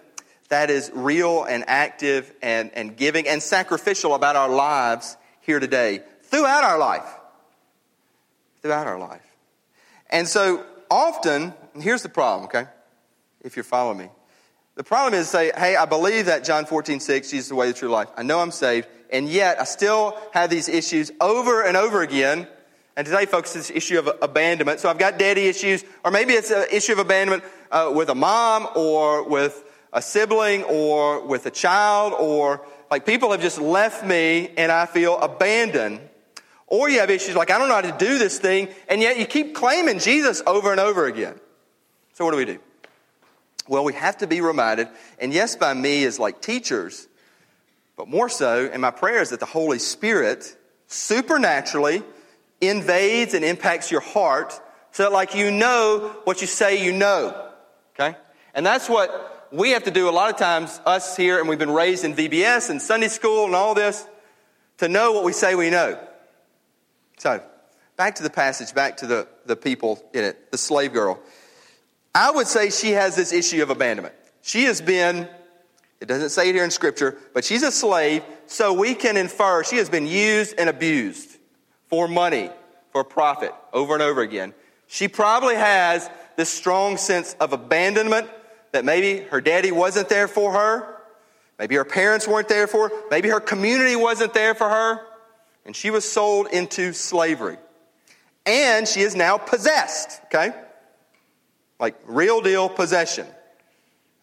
that 0.49 0.71
is 0.71 0.91
real 0.95 1.45
and 1.45 1.65
active 1.67 2.33
and, 2.41 2.71
and 2.73 2.97
giving 2.97 3.29
and 3.29 3.43
sacrificial 3.43 4.15
about 4.15 4.37
our 4.37 4.49
lives 4.49 5.19
here 5.43 5.61
today, 5.61 6.01
throughout 6.23 6.65
our 6.65 6.79
life. 6.79 7.05
Throughout 8.63 8.87
our 8.87 8.99
life. 8.99 9.21
And 10.09 10.27
so 10.27 10.65
often, 10.91 11.53
here's 11.79 12.03
the 12.03 12.09
problem, 12.09 12.47
okay? 12.47 12.67
If 13.43 13.57
you're 13.57 13.65
following 13.65 13.99
me. 13.99 14.09
The 14.77 14.85
problem 14.85 15.13
is 15.13 15.29
say, 15.29 15.53
hey, 15.55 15.77
I 15.77 15.85
believe 15.85 16.27
that 16.27 16.43
John 16.43 16.65
14, 16.65 17.01
6, 17.01 17.31
Jesus 17.31 17.45
is 17.45 17.49
the 17.51 17.55
way, 17.55 17.69
the 17.69 17.75
true 17.75 17.91
life. 17.91 18.09
I 18.17 18.23
know 18.23 18.41
I'm 18.41 18.51
saved, 18.51 18.89
and 19.11 19.29
yet 19.29 19.61
I 19.61 19.65
still 19.65 20.19
have 20.33 20.49
these 20.49 20.71
issues 20.71 21.13
over 21.21 21.63
and 21.63 21.77
over 21.77 22.01
again. 22.01 22.49
And 22.97 23.07
today, 23.07 23.27
folks, 23.27 23.53
this 23.53 23.71
issue 23.71 23.99
of 23.99 24.09
abandonment. 24.23 24.79
So 24.79 24.89
I've 24.89 24.99
got 24.99 25.19
daddy 25.19 25.47
issues, 25.47 25.85
or 26.05 26.11
maybe 26.13 26.35
it's 26.35 26.51
an 26.51 26.67
issue 26.71 26.93
of 26.93 27.01
abandonment 27.01 27.43
uh, 27.71 27.91
with 27.95 28.09
a 28.09 28.15
mom, 28.15 28.69
or 28.77 29.29
with 29.29 29.65
a 29.93 30.01
sibling, 30.01 30.63
or 30.65 31.27
with 31.27 31.47
a 31.47 31.51
child, 31.51 32.13
or 32.19 32.65
like 32.91 33.05
people 33.05 33.33
have 33.33 33.41
just 33.41 33.61
left 33.61 34.05
me 34.05 34.51
and 34.57 34.71
I 34.71 34.87
feel 34.87 35.19
abandoned. 35.19 36.01
Or 36.69 36.89
you 36.89 37.01
have 37.01 37.11
issues 37.11 37.35
like, 37.35 37.51
I 37.51 37.59
don't 37.59 37.69
know 37.69 37.75
how 37.75 37.81
to 37.81 37.97
do 37.99 38.19
this 38.19 38.39
thing, 38.39 38.69
and 38.89 39.01
yet 39.01 39.19
you 39.19 39.27
keep 39.27 39.55
claiming 39.55 39.99
Jesus 39.99 40.43
over 40.47 40.71
and 40.71 40.81
over 40.81 41.07
again. 41.07 41.39
So 42.15 42.25
what 42.25 42.31
do 42.31 42.37
we 42.37 42.45
do? 42.45 42.59
Well, 43.67 43.85
we 43.85 43.93
have 43.95 44.19
to 44.19 44.27
be 44.27 44.41
reminded, 44.41 44.89
and 45.19 45.33
yes, 45.33 45.57
by 45.57 45.75
me 45.75 46.05
as 46.05 46.19
like 46.19 46.41
teachers, 46.41 47.09
but 47.97 48.09
more 48.09 48.29
so, 48.29 48.69
and 48.73 48.81
my 48.83 48.91
prayer 48.91 49.21
is 49.21 49.31
that 49.31 49.41
the 49.41 49.47
Holy 49.47 49.79
Spirit 49.79 50.57
supernaturally 50.87 52.03
invades 52.69 53.35
and 53.35 53.45
impacts 53.45 53.91
your 53.91 54.01
heart 54.01 54.61
so 54.95 55.03
that 55.03 55.13
like 55.13 55.35
you 55.35 55.51
know 55.51 56.17
what 56.25 56.41
you 56.41 56.47
say 56.47 56.85
you 56.85 56.93
know. 56.93 57.51
Okay? 57.95 58.17
And 58.55 58.65
that's 58.65 58.89
what 58.89 59.49
we 59.51 59.71
have 59.71 59.85
to 59.85 59.91
do 59.91 60.09
a 60.09 60.11
lot 60.11 60.31
of 60.31 60.37
times, 60.37 60.81
us 60.87 61.17
here, 61.17 61.41
and 61.41 61.49
we've 61.49 61.59
been 61.59 61.71
raised 61.71 62.05
in 62.05 62.15
VBS 62.15 62.71
and 62.71 62.81
Sunday 62.81 63.09
school 63.09 63.47
and 63.47 63.55
all 63.55 63.75
this, 63.75 64.07
to 64.79 64.89
know 64.89 65.13
what 65.13 65.25
we 65.25 65.33
say 65.33 65.55
we 65.55 65.71
know. 65.71 65.99
So, 67.19 67.43
back 67.97 68.17
to 68.17 68.23
the 68.23 68.31
passage, 68.31 68.75
back 68.75 68.99
to 68.99 69.07
the, 69.07 69.29
the 69.47 69.57
people 69.57 70.05
in 70.13 70.25
it, 70.25 70.51
the 70.53 70.59
slave 70.59 70.93
girl. 70.93 71.21
I 72.15 72.31
would 72.31 72.47
say 72.47 72.71
she 72.71 72.93
has 72.93 73.17
this 73.17 73.33
issue 73.33 73.63
of 73.63 73.71
abandonment. 73.71 74.15
She 74.43 74.65
has 74.65 74.81
been, 74.81 75.29
it 76.01 76.07
doesn't 76.07 76.31
say 76.31 76.51
it 76.51 76.55
here 76.55 76.65
in 76.65 76.71
Scripture, 76.71 77.19
but 77.33 77.45
she's 77.45 77.65
a 77.65 77.73
slave, 77.73 78.23
so 78.47 78.73
we 78.73 78.95
can 78.95 79.17
infer 79.17 79.65
she 79.65 79.77
has 79.77 79.89
been 79.89 80.07
used 80.07 80.55
and 80.59 80.69
abused 80.69 81.34
for 81.95 82.09
money, 82.09 82.51
for 82.91 83.05
profit, 83.05 83.55
over 83.73 83.95
and 83.95 84.03
over 84.03 84.21
again. 84.21 84.53
She 84.89 85.07
probably 85.07 85.55
has 85.55 86.11
this 86.35 86.49
strong 86.49 86.97
sense 86.97 87.37
of 87.39 87.53
abandonment 87.53 88.29
that 88.73 88.85
maybe 88.85 89.21
her 89.31 89.41
daddy 89.41 89.71
wasn't 89.71 90.09
there 90.09 90.27
for 90.27 90.55
her, 90.55 90.97
maybe 91.57 91.77
her 91.77 91.85
parents 91.85 92.27
weren't 92.27 92.49
there 92.49 92.67
for 92.67 92.89
her, 92.89 92.95
maybe 93.13 93.29
her 93.29 93.39
community 93.39 93.95
wasn't 93.95 94.35
there 94.35 94.57
for 94.57 94.69
her, 94.69 95.03
and 95.65 95.77
she 95.77 95.91
was 95.91 96.05
sold 96.05 96.49
into 96.49 96.93
slavery. 96.93 97.59
And 98.45 98.89
she 98.89 99.03
is 99.03 99.15
now 99.15 99.39
possessed, 99.39 100.21
okay? 100.25 100.51
Like 101.79 101.95
real 102.07 102.41
deal 102.41 102.69
possession, 102.69 103.29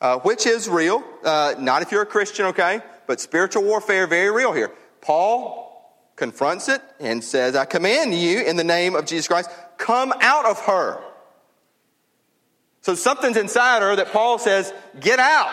uh, 0.01 0.19
which 0.19 0.45
is 0.45 0.67
real. 0.67 1.05
Uh, 1.23 1.55
not 1.57 1.83
if 1.83 1.91
you're 1.93 2.01
a 2.01 2.05
Christian, 2.05 2.47
okay? 2.47 2.81
But 3.07 3.21
spiritual 3.21 3.63
warfare, 3.63 4.07
very 4.07 4.29
real 4.29 4.51
here. 4.51 4.73
Paul 4.99 5.70
confronts 6.15 6.69
it 6.69 6.81
and 6.99 7.23
says, 7.23 7.55
I 7.55 7.65
command 7.65 8.13
you 8.13 8.41
in 8.41 8.55
the 8.55 8.63
name 8.63 8.95
of 8.95 9.05
Jesus 9.05 9.27
Christ, 9.27 9.49
come 9.77 10.13
out 10.21 10.45
of 10.45 10.59
her. 10.65 11.01
So 12.81 12.95
something's 12.95 13.37
inside 13.37 13.81
her 13.81 13.95
that 13.95 14.11
Paul 14.11 14.39
says, 14.39 14.73
get 14.99 15.19
out. 15.19 15.49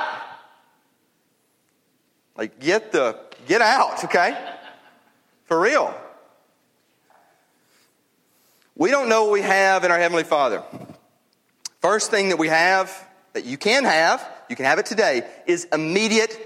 Like, 2.37 2.59
get 2.61 2.93
the, 2.93 3.19
get 3.47 3.61
out, 3.61 4.05
okay? 4.05 4.37
For 5.45 5.61
real. 5.61 5.95
We 8.77 8.91
don't 8.91 9.09
know 9.09 9.25
what 9.25 9.33
we 9.33 9.43
have 9.43 9.85
in 9.85 9.91
our 9.91 9.99
Heavenly 9.99 10.25
Father. 10.25 10.63
First 11.81 12.11
thing 12.11 12.29
that 12.29 12.39
we 12.39 12.49
have, 12.49 12.93
that 13.33 13.45
you 13.45 13.59
can 13.59 13.85
have, 13.85 14.27
you 14.49 14.57
can 14.57 14.65
have 14.65 14.79
it 14.79 14.87
today, 14.87 15.29
is 15.47 15.67
immediate 15.73 16.37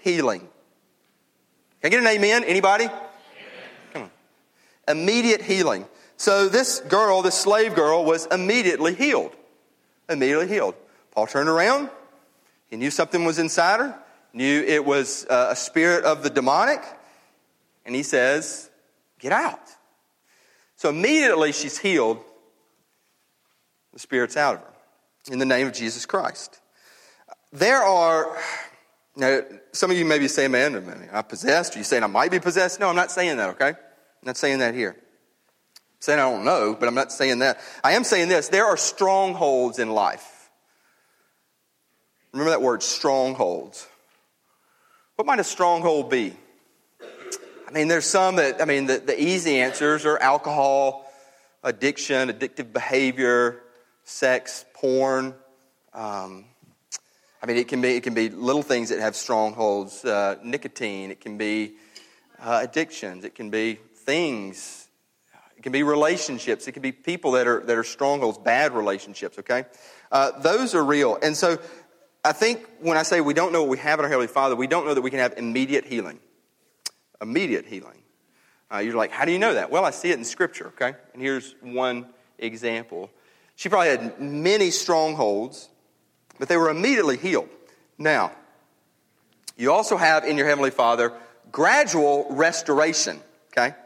healing. 0.00 0.40
Can 0.40 0.48
I 1.84 1.88
get 1.90 2.00
an 2.00 2.06
amen? 2.06 2.44
Anybody? 2.44 2.88
Immediate 4.92 5.42
healing. 5.42 5.86
So 6.16 6.48
this 6.48 6.78
girl, 6.80 7.22
this 7.22 7.36
slave 7.36 7.74
girl, 7.74 8.04
was 8.04 8.26
immediately 8.26 8.94
healed. 8.94 9.34
Immediately 10.08 10.48
healed. 10.48 10.76
Paul 11.10 11.26
turned 11.26 11.48
around. 11.48 11.90
He 12.70 12.76
knew 12.76 12.90
something 12.90 13.24
was 13.24 13.38
inside 13.38 13.80
her, 13.80 13.98
knew 14.32 14.62
it 14.62 14.84
was 14.84 15.26
uh, 15.26 15.48
a 15.50 15.56
spirit 15.56 16.04
of 16.04 16.22
the 16.22 16.30
demonic, 16.30 16.80
and 17.84 17.94
he 17.94 18.02
says, 18.02 18.70
Get 19.18 19.32
out. 19.32 19.60
So 20.76 20.88
immediately 20.88 21.52
she's 21.52 21.78
healed. 21.78 22.18
The 23.92 23.98
spirit's 23.98 24.36
out 24.36 24.54
of 24.54 24.60
her 24.62 24.72
in 25.30 25.38
the 25.38 25.44
name 25.44 25.66
of 25.66 25.74
Jesus 25.74 26.06
Christ. 26.06 26.60
There 27.52 27.82
are, 27.82 28.36
now, 29.14 29.42
some 29.72 29.90
of 29.90 29.96
you 29.96 30.04
may 30.04 30.18
be 30.18 30.28
saying, 30.28 30.50
man, 30.50 31.08
I'm 31.12 31.24
possessed. 31.24 31.76
Are 31.76 31.78
you 31.78 31.84
saying 31.84 32.02
I 32.02 32.06
might 32.06 32.30
be 32.30 32.40
possessed? 32.40 32.80
No, 32.80 32.88
I'm 32.88 32.96
not 32.96 33.10
saying 33.10 33.36
that, 33.36 33.50
okay? 33.50 33.74
I'm 34.22 34.26
not 34.26 34.36
saying 34.36 34.60
that 34.60 34.74
here. 34.74 34.96
I'm 34.96 36.00
saying 36.00 36.18
I 36.20 36.30
don't 36.30 36.44
know, 36.44 36.76
but 36.78 36.88
I'm 36.88 36.94
not 36.94 37.10
saying 37.10 37.40
that. 37.40 37.60
I 37.82 37.92
am 37.92 38.04
saying 38.04 38.28
this 38.28 38.48
there 38.48 38.66
are 38.66 38.76
strongholds 38.76 39.78
in 39.78 39.90
life. 39.90 40.50
Remember 42.32 42.50
that 42.50 42.62
word, 42.62 42.82
strongholds. 42.82 43.86
What 45.16 45.26
might 45.26 45.40
a 45.40 45.44
stronghold 45.44 46.08
be? 46.08 46.34
I 47.68 47.70
mean, 47.72 47.88
there's 47.88 48.06
some 48.06 48.36
that, 48.36 48.62
I 48.62 48.64
mean, 48.64 48.86
the, 48.86 48.98
the 48.98 49.20
easy 49.20 49.58
answers 49.58 50.06
are 50.06 50.18
alcohol, 50.18 51.10
addiction, 51.62 52.28
addictive 52.28 52.72
behavior, 52.72 53.62
sex, 54.04 54.64
porn. 54.74 55.34
Um, 55.94 56.44
I 57.42 57.46
mean, 57.46 57.56
it 57.56 57.68
can 57.68 57.80
be 57.80 57.96
it 57.96 58.02
can 58.02 58.14
be 58.14 58.28
little 58.28 58.62
things 58.62 58.90
that 58.90 59.00
have 59.00 59.16
strongholds. 59.16 60.04
Uh, 60.04 60.36
nicotine. 60.44 61.10
It 61.10 61.20
can 61.20 61.38
be 61.38 61.74
uh, 62.40 62.60
addictions. 62.62 63.24
It 63.24 63.34
can 63.34 63.50
be 63.50 63.78
things. 64.04 64.88
It 65.56 65.62
can 65.62 65.72
be 65.72 65.82
relationships. 65.82 66.66
It 66.66 66.72
can 66.72 66.82
be 66.82 66.92
people 66.92 67.32
that 67.32 67.46
are 67.46 67.60
that 67.60 67.78
are 67.78 67.84
strongholds, 67.84 68.38
bad 68.38 68.72
relationships. 68.72 69.38
Okay, 69.38 69.64
uh, 70.10 70.40
those 70.40 70.74
are 70.74 70.84
real. 70.84 71.18
And 71.22 71.36
so, 71.36 71.58
I 72.24 72.32
think 72.32 72.66
when 72.80 72.96
I 72.96 73.04
say 73.04 73.20
we 73.20 73.34
don't 73.34 73.52
know 73.52 73.62
what 73.62 73.70
we 73.70 73.78
have 73.78 73.98
in 73.98 74.04
our 74.04 74.08
heavenly 74.08 74.26
Father, 74.26 74.56
we 74.56 74.66
don't 74.66 74.86
know 74.86 74.94
that 74.94 75.02
we 75.02 75.10
can 75.10 75.20
have 75.20 75.34
immediate 75.36 75.84
healing. 75.84 76.18
Immediate 77.20 77.66
healing. 77.66 78.02
Uh, 78.72 78.78
you're 78.78 78.96
like, 78.96 79.12
how 79.12 79.24
do 79.24 79.32
you 79.32 79.38
know 79.38 79.54
that? 79.54 79.70
Well, 79.70 79.84
I 79.84 79.90
see 79.90 80.10
it 80.10 80.18
in 80.18 80.24
Scripture. 80.24 80.68
Okay, 80.68 80.94
and 81.12 81.22
here's 81.22 81.54
one 81.60 82.06
example. 82.38 83.10
She 83.54 83.68
probably 83.68 83.90
had 83.90 84.20
many 84.20 84.70
strongholds, 84.70 85.68
but 86.38 86.48
they 86.48 86.56
were 86.56 86.70
immediately 86.70 87.16
healed. 87.16 87.48
Now, 87.98 88.32
you 89.56 89.70
also 89.70 89.96
have 89.96 90.24
in 90.24 90.36
your 90.36 90.48
Heavenly 90.48 90.70
Father 90.70 91.12
gradual 91.52 92.26
restoration, 92.30 93.20
okay? 93.56 93.76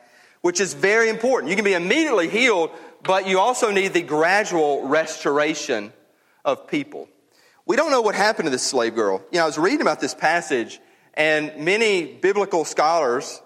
Which 0.47 0.61
is 0.61 0.75
very 0.75 1.09
important. 1.09 1.51
You 1.51 1.57
can 1.57 1.65
be 1.65 1.73
immediately 1.73 2.29
healed, 2.29 2.71
but 3.03 3.27
you 3.27 3.41
also 3.41 3.73
need 3.73 3.93
the 3.95 4.01
gradual 4.01 4.87
restoration 4.87 5.93
of 6.45 6.69
people. 6.69 7.09
We 7.67 7.75
don't 7.75 7.91
know 7.91 8.01
what 8.01 8.15
happened 8.15 8.47
to 8.47 8.51
this 8.51 8.63
slave 8.63 8.95
girl. 8.95 9.25
You 9.33 9.39
know, 9.39 9.43
I 9.43 9.47
was 9.47 9.59
reading 9.59 9.81
about 9.81 9.99
this 9.99 10.15
passage, 10.15 10.79
and 11.15 11.65
many 11.65 12.07
biblical 12.07 12.65
scholars 12.65 13.43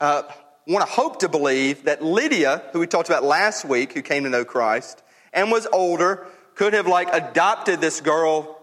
uh, 0.00 0.24
want 0.66 0.86
to 0.86 0.92
hope 0.92 1.20
to 1.20 1.30
believe 1.30 1.84
that 1.84 2.04
Lydia, 2.04 2.62
who 2.74 2.80
we 2.80 2.86
talked 2.86 3.08
about 3.08 3.24
last 3.24 3.64
week, 3.64 3.94
who 3.94 4.02
came 4.02 4.24
to 4.24 4.28
know 4.28 4.44
Christ 4.44 5.02
and 5.32 5.50
was 5.50 5.66
older, 5.72 6.26
could 6.56 6.74
have 6.74 6.86
like 6.86 7.08
adopted 7.10 7.80
this 7.80 8.02
girl, 8.02 8.60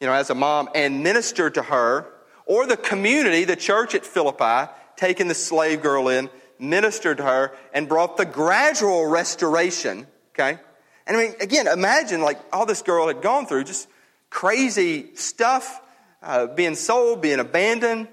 you 0.00 0.06
know, 0.06 0.12
as 0.12 0.30
a 0.30 0.36
mom 0.36 0.68
and 0.72 1.02
ministered 1.02 1.54
to 1.54 1.62
her, 1.62 2.06
or 2.46 2.64
the 2.64 2.76
community, 2.76 3.42
the 3.42 3.56
church 3.56 3.96
at 3.96 4.06
Philippi, 4.06 4.70
taken 4.98 5.28
the 5.28 5.34
slave 5.34 5.80
girl 5.80 6.08
in, 6.08 6.28
ministered 6.58 7.16
to 7.16 7.22
her, 7.22 7.52
and 7.72 7.88
brought 7.88 8.16
the 8.18 8.26
gradual 8.26 9.06
restoration, 9.06 10.06
okay? 10.34 10.58
And 11.06 11.16
I 11.16 11.20
mean, 11.20 11.34
again, 11.40 11.66
imagine 11.66 12.20
like 12.20 12.38
all 12.52 12.66
this 12.66 12.82
girl 12.82 13.08
had 13.08 13.22
gone 13.22 13.46
through, 13.46 13.64
just 13.64 13.88
crazy 14.28 15.14
stuff, 15.14 15.80
uh, 16.22 16.48
being 16.48 16.74
sold, 16.74 17.22
being 17.22 17.38
abandoned, 17.38 18.08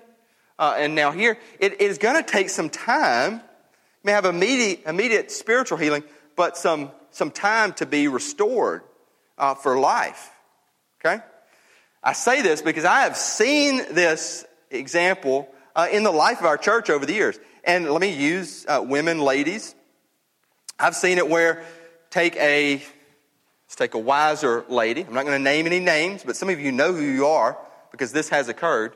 uh, 0.57 0.75
and 0.77 0.95
now 0.95 1.11
here, 1.11 1.37
it, 1.59 1.81
is 1.81 1.97
going 1.97 2.15
to 2.15 2.23
take 2.23 2.49
some 2.49 2.69
time. 2.69 3.33
You 3.33 3.41
may 4.05 4.11
have 4.13 4.25
immediate, 4.25 4.83
immediate 4.85 5.31
spiritual 5.31 5.77
healing, 5.77 6.03
but 6.37 6.55
some, 6.55 6.91
some 7.11 7.31
time 7.31 7.73
to 7.73 7.85
be 7.85 8.07
restored 8.07 8.83
uh, 9.37 9.55
for 9.55 9.77
life. 9.77 10.31
Okay? 11.01 11.21
I 12.01 12.13
say 12.13 12.41
this 12.41 12.61
because 12.61 12.85
I 12.85 13.01
have 13.01 13.17
seen 13.17 13.77
this 13.91 14.45
example 14.69 15.49
uh, 15.75 15.87
in 15.91 16.03
the 16.03 16.11
life 16.11 16.39
of 16.39 16.45
our 16.45 16.57
church 16.57 16.89
over 16.89 17.05
the 17.05 17.13
years. 17.13 17.37
And 17.63 17.89
let 17.89 18.01
me 18.01 18.13
use 18.13 18.65
uh, 18.67 18.83
women, 18.85 19.19
ladies. 19.19 19.75
I've 20.79 20.95
seen 20.95 21.17
it 21.17 21.29
where 21.29 21.63
take 22.09 22.35
a 22.37 22.75
let's 22.75 23.75
take 23.75 23.93
a 23.93 23.99
wiser 23.99 24.65
lady. 24.69 25.03
I'm 25.03 25.13
not 25.13 25.25
going 25.25 25.37
to 25.37 25.43
name 25.43 25.65
any 25.65 25.79
names, 25.79 26.23
but 26.23 26.35
some 26.35 26.49
of 26.49 26.59
you 26.59 26.71
know 26.71 26.93
who 26.93 27.03
you 27.03 27.27
are 27.27 27.57
because 27.91 28.11
this 28.11 28.29
has 28.29 28.49
occurred. 28.49 28.95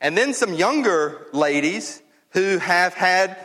And 0.00 0.16
then 0.16 0.34
some 0.34 0.54
younger 0.54 1.26
ladies 1.32 2.02
who 2.30 2.58
have 2.58 2.94
had 2.94 3.36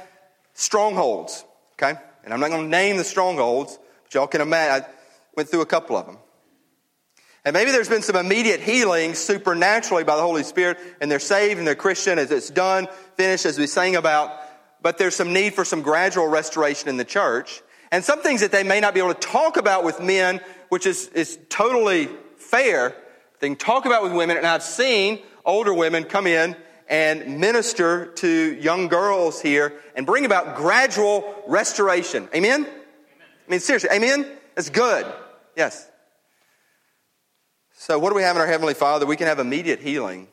strongholds, 0.54 1.46
okay? 1.74 2.00
And 2.24 2.34
I'm 2.34 2.40
not 2.40 2.50
going 2.50 2.64
to 2.64 2.70
name 2.70 2.98
the 2.98 3.04
strongholds, 3.04 3.78
but 4.04 4.14
y'all 4.14 4.28
can 4.28 4.42
imagine. 4.42 4.86
I 4.86 4.90
went 5.36 5.50
through 5.50 5.62
a 5.62 5.66
couple 5.66 5.96
of 5.96 6.06
them. 6.06 6.18
And 7.46 7.54
maybe 7.54 7.72
there's 7.72 7.90
been 7.90 8.02
some 8.02 8.18
immediate 8.18 8.60
healing 8.60 9.14
supernaturally 9.16 10.04
by 10.04 10.16
the 10.16 10.22
Holy 10.22 10.44
Spirit, 10.44 10.78
and 11.00 11.10
they're 11.10 11.20
saved 11.20 11.58
and 11.58 11.66
they're 11.66 11.76
Christian 11.76 12.20
as 12.20 12.32
it's 12.32 12.50
done, 12.50 12.88
finished, 13.16 13.46
as 13.46 13.58
we 13.58 13.66
sang 13.66 13.96
about. 13.96 14.32
But 14.82 14.98
there's 14.98 15.16
some 15.16 15.34
need 15.34 15.54
for 15.54 15.64
some 15.64 15.82
gradual 15.82 16.28
restoration 16.28 16.90
in 16.90 16.98
the 16.98 17.06
church. 17.06 17.62
And 17.92 18.04
some 18.04 18.22
things 18.22 18.42
that 18.42 18.52
they 18.52 18.64
may 18.64 18.80
not 18.80 18.94
be 18.94 19.00
able 19.00 19.14
to 19.14 19.20
talk 19.20 19.58
about 19.58 19.84
with 19.84 20.00
men, 20.00 20.42
which 20.70 20.86
is, 20.86 21.08
is 21.10 21.40
totally 21.50 22.10
fair, 22.38 22.96
they 23.40 23.48
can 23.48 23.56
talk 23.56 23.86
about 23.86 24.04
with 24.04 24.14
women. 24.14 24.38
And 24.38 24.46
I've 24.46 24.64
seen 24.64 25.20
older 25.46 25.74
women 25.74 26.04
come 26.04 26.28
in 26.28 26.56
and 26.88 27.40
minister 27.40 28.08
to 28.08 28.56
young 28.56 28.88
girls 28.88 29.42
here 29.42 29.74
and 29.96 30.06
bring 30.06 30.26
about 30.26 30.56
gradual 30.56 31.44
restoration. 31.48 32.28
Amen? 32.36 32.62
amen. 32.62 32.70
I 33.48 33.52
mean, 33.52 33.60
seriously, 33.60 33.90
amen? 33.94 34.28
That's 34.56 34.70
good. 34.70 35.06
Yes. 35.56 35.89
So, 37.90 37.98
what 37.98 38.10
do 38.12 38.16
we 38.16 38.22
have 38.22 38.36
in 38.36 38.42
our 38.44 38.48
Heavenly 38.48 38.76
Father? 38.76 39.08
We 39.08 39.16
can 39.16 39.26
have 39.26 39.40
immediate 39.40 39.80
healing, 39.80 40.28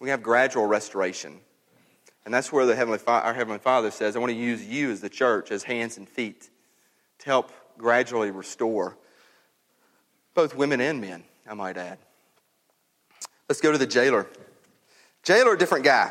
we 0.00 0.08
have 0.08 0.22
gradual 0.22 0.64
restoration. 0.64 1.38
And 2.24 2.32
that's 2.32 2.50
where 2.50 2.64
the 2.64 2.74
Heavenly 2.74 2.98
our 3.06 3.34
Heavenly 3.34 3.58
Father 3.58 3.90
says, 3.90 4.16
I 4.16 4.20
want 4.20 4.32
to 4.32 4.38
use 4.38 4.64
you 4.64 4.90
as 4.90 5.02
the 5.02 5.10
church, 5.10 5.50
as 5.50 5.64
hands 5.64 5.98
and 5.98 6.08
feet, 6.08 6.48
to 7.18 7.26
help 7.26 7.52
gradually 7.76 8.30
restore 8.30 8.96
both 10.32 10.56
women 10.56 10.80
and 10.80 10.98
men, 10.98 11.24
I 11.46 11.52
might 11.52 11.76
add. 11.76 11.98
Let's 13.46 13.60
go 13.60 13.70
to 13.70 13.76
the 13.76 13.86
jailer. 13.86 14.26
Jailer, 15.24 15.56
different 15.56 15.84
guy. 15.84 16.10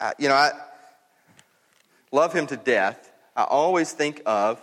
Uh, 0.00 0.14
you 0.18 0.26
know, 0.26 0.34
I 0.34 0.50
love 2.10 2.32
him 2.32 2.48
to 2.48 2.56
death. 2.56 3.12
I 3.36 3.44
always 3.44 3.92
think 3.92 4.20
of, 4.26 4.60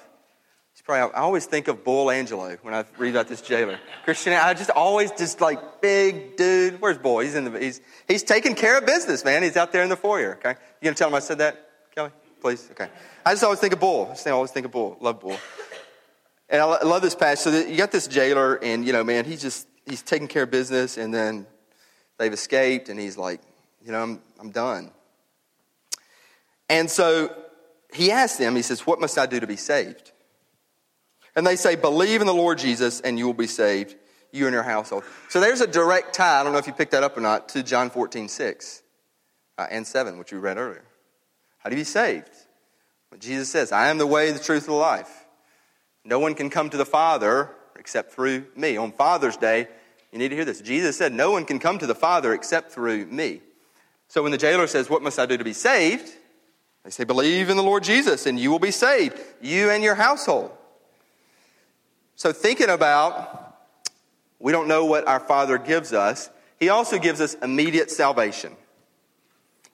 probably, 0.80 1.14
I 1.14 1.20
always 1.20 1.46
think 1.46 1.68
of 1.68 1.84
Bull 1.84 2.10
Angelo 2.10 2.56
when 2.62 2.74
I 2.74 2.86
read 2.98 3.12
about 3.12 3.28
this 3.28 3.42
jailer. 3.42 3.80
Christian, 4.06 4.34
I 4.34 4.54
just 4.54 4.70
always 4.70 5.12
just 5.12 5.42
like 5.42 5.82
big 5.82 6.38
dude. 6.38 6.80
Where's 6.80 6.98
Bull? 6.98 7.20
He's 7.20 7.36
in 7.36 7.44
the, 7.44 7.60
he's, 7.60 7.82
he's 8.08 8.24
taking 8.24 8.56
care 8.56 8.78
of 8.78 8.86
business, 8.86 9.26
man. 9.26 9.44
He's 9.44 9.58
out 9.58 9.72
there 9.72 9.84
in 9.84 9.90
the 9.90 9.98
foyer, 9.98 10.36
okay? 10.36 10.52
You 10.82 10.86
gonna 10.86 10.96
tell 10.96 11.10
him 11.10 11.16
I 11.16 11.20
said 11.20 11.40
that, 11.40 11.70
Kelly? 11.94 12.12
Please? 12.42 12.70
Okay. 12.72 12.88
I 13.26 13.34
just 13.34 13.44
always 13.44 13.60
think 13.60 13.74
of 13.74 13.80
Bull. 13.80 14.08
I 14.08 14.14
just 14.14 14.28
always 14.28 14.52
think 14.52 14.66
of 14.66 14.72
Bull. 14.72 14.98
Love 15.00 15.20
Bull. 15.20 15.38
And 16.50 16.62
I 16.62 16.84
love 16.84 17.02
this 17.02 17.16
passage. 17.16 17.54
So 17.54 17.70
you 17.70 17.78
got 17.78 17.92
this 17.92 18.08
jailer, 18.08 18.56
and, 18.56 18.86
you 18.86 18.92
know, 18.92 19.04
man, 19.04 19.26
he's 19.26 19.42
just, 19.42 19.68
he's 19.86 20.02
taking 20.02 20.28
care 20.28 20.44
of 20.44 20.52
business, 20.52 20.98
and 20.98 21.14
then 21.14 21.48
they've 22.18 22.34
escaped, 22.34 22.90
and 22.90 23.00
he's 23.00 23.18
like, 23.18 23.42
you 23.86 23.92
know, 23.92 24.02
I'm, 24.02 24.22
I'm 24.40 24.52
done. 24.52 24.92
And 26.70 26.90
so 26.90 27.36
he 27.94 28.12
asks 28.12 28.38
them, 28.38 28.56
he 28.56 28.62
says, 28.62 28.88
What 28.88 29.00
must 29.00 29.18
I 29.18 29.26
do 29.26 29.40
to 29.40 29.48
be 29.48 29.58
saved? 29.58 30.12
And 31.36 31.46
they 31.46 31.56
say, 31.56 31.76
Believe 31.76 32.22
in 32.22 32.28
the 32.28 32.34
Lord 32.34 32.58
Jesus, 32.58 33.02
and 33.02 33.18
you 33.18 33.26
will 33.26 33.34
be 33.34 33.48
saved, 33.48 33.96
you 34.32 34.48
and 34.48 34.54
your 34.54 34.64
household. 34.64 35.04
So 35.30 35.40
there's 35.40 35.62
a 35.62 35.68
direct 35.68 36.14
tie, 36.14 36.40
I 36.40 36.44
don't 36.44 36.54
know 36.54 36.60
if 36.60 36.68
you 36.68 36.74
picked 36.74 36.92
that 36.92 37.04
up 37.04 37.18
or 37.18 37.22
not, 37.22 37.50
to 37.50 37.64
John 37.64 37.90
14, 37.90 38.28
6 38.28 38.84
uh, 39.58 39.68
and 39.70 39.86
7, 39.86 40.18
which 40.18 40.32
we 40.32 40.40
read 40.40 40.58
earlier. 40.58 40.84
How 41.60 41.70
do 41.70 41.76
you 41.76 41.82
be 41.82 41.86
saved? 41.86 42.30
Well, 43.12 43.20
Jesus 43.20 43.50
says, 43.50 43.72
I 43.72 43.90
am 43.90 43.98
the 43.98 44.08
way, 44.08 44.32
the 44.32 44.40
truth, 44.40 44.64
and 44.64 44.74
the 44.74 44.80
life. 44.80 45.26
No 46.04 46.20
one 46.20 46.34
can 46.34 46.50
come 46.50 46.70
to 46.70 46.78
the 46.78 46.86
Father 46.86 47.50
except 47.78 48.14
through 48.14 48.46
me. 48.56 48.78
On 48.78 48.92
Father's 48.92 49.38
Day, 49.38 49.68
you 50.12 50.20
need 50.20 50.30
to 50.30 50.36
hear 50.36 50.46
this. 50.46 50.62
Jesus 50.62 50.98
said, 50.98 51.14
No 51.14 51.32
one 51.32 51.46
can 51.46 51.60
come 51.60 51.78
to 51.80 51.88
the 51.88 51.96
Father 51.96 52.34
except 52.34 52.72
through 52.72 53.06
me. 53.06 53.42
So 54.08 54.24
when 54.24 54.32
the 54.32 54.38
jailer 54.38 54.68
says, 54.68 54.90
What 54.90 55.02
must 55.02 55.20
I 55.20 55.26
do 55.26 55.38
to 55.38 55.44
be 55.44 55.54
saved? 55.54 56.10
They 56.84 56.90
say, 56.90 57.04
Believe 57.04 57.50
in 57.50 57.58
the 57.58 57.64
Lord 57.64 57.84
Jesus 57.84 58.26
and 58.26 58.40
you 58.40 58.52
will 58.52 58.60
be 58.60 58.72
saved, 58.72 59.20
you 59.42 59.70
and 59.70 59.84
your 59.84 59.96
household. 59.96 60.52
So 62.22 62.32
thinking 62.32 62.70
about, 62.70 63.58
we 64.38 64.52
don't 64.52 64.68
know 64.68 64.86
what 64.86 65.08
our 65.08 65.20
Father 65.20 65.58
gives 65.58 65.92
us, 65.92 66.30
He 66.60 66.70
also 66.70 67.00
gives 67.00 67.20
us 67.20 67.34
immediate 67.42 67.90
salvation. 67.90 68.56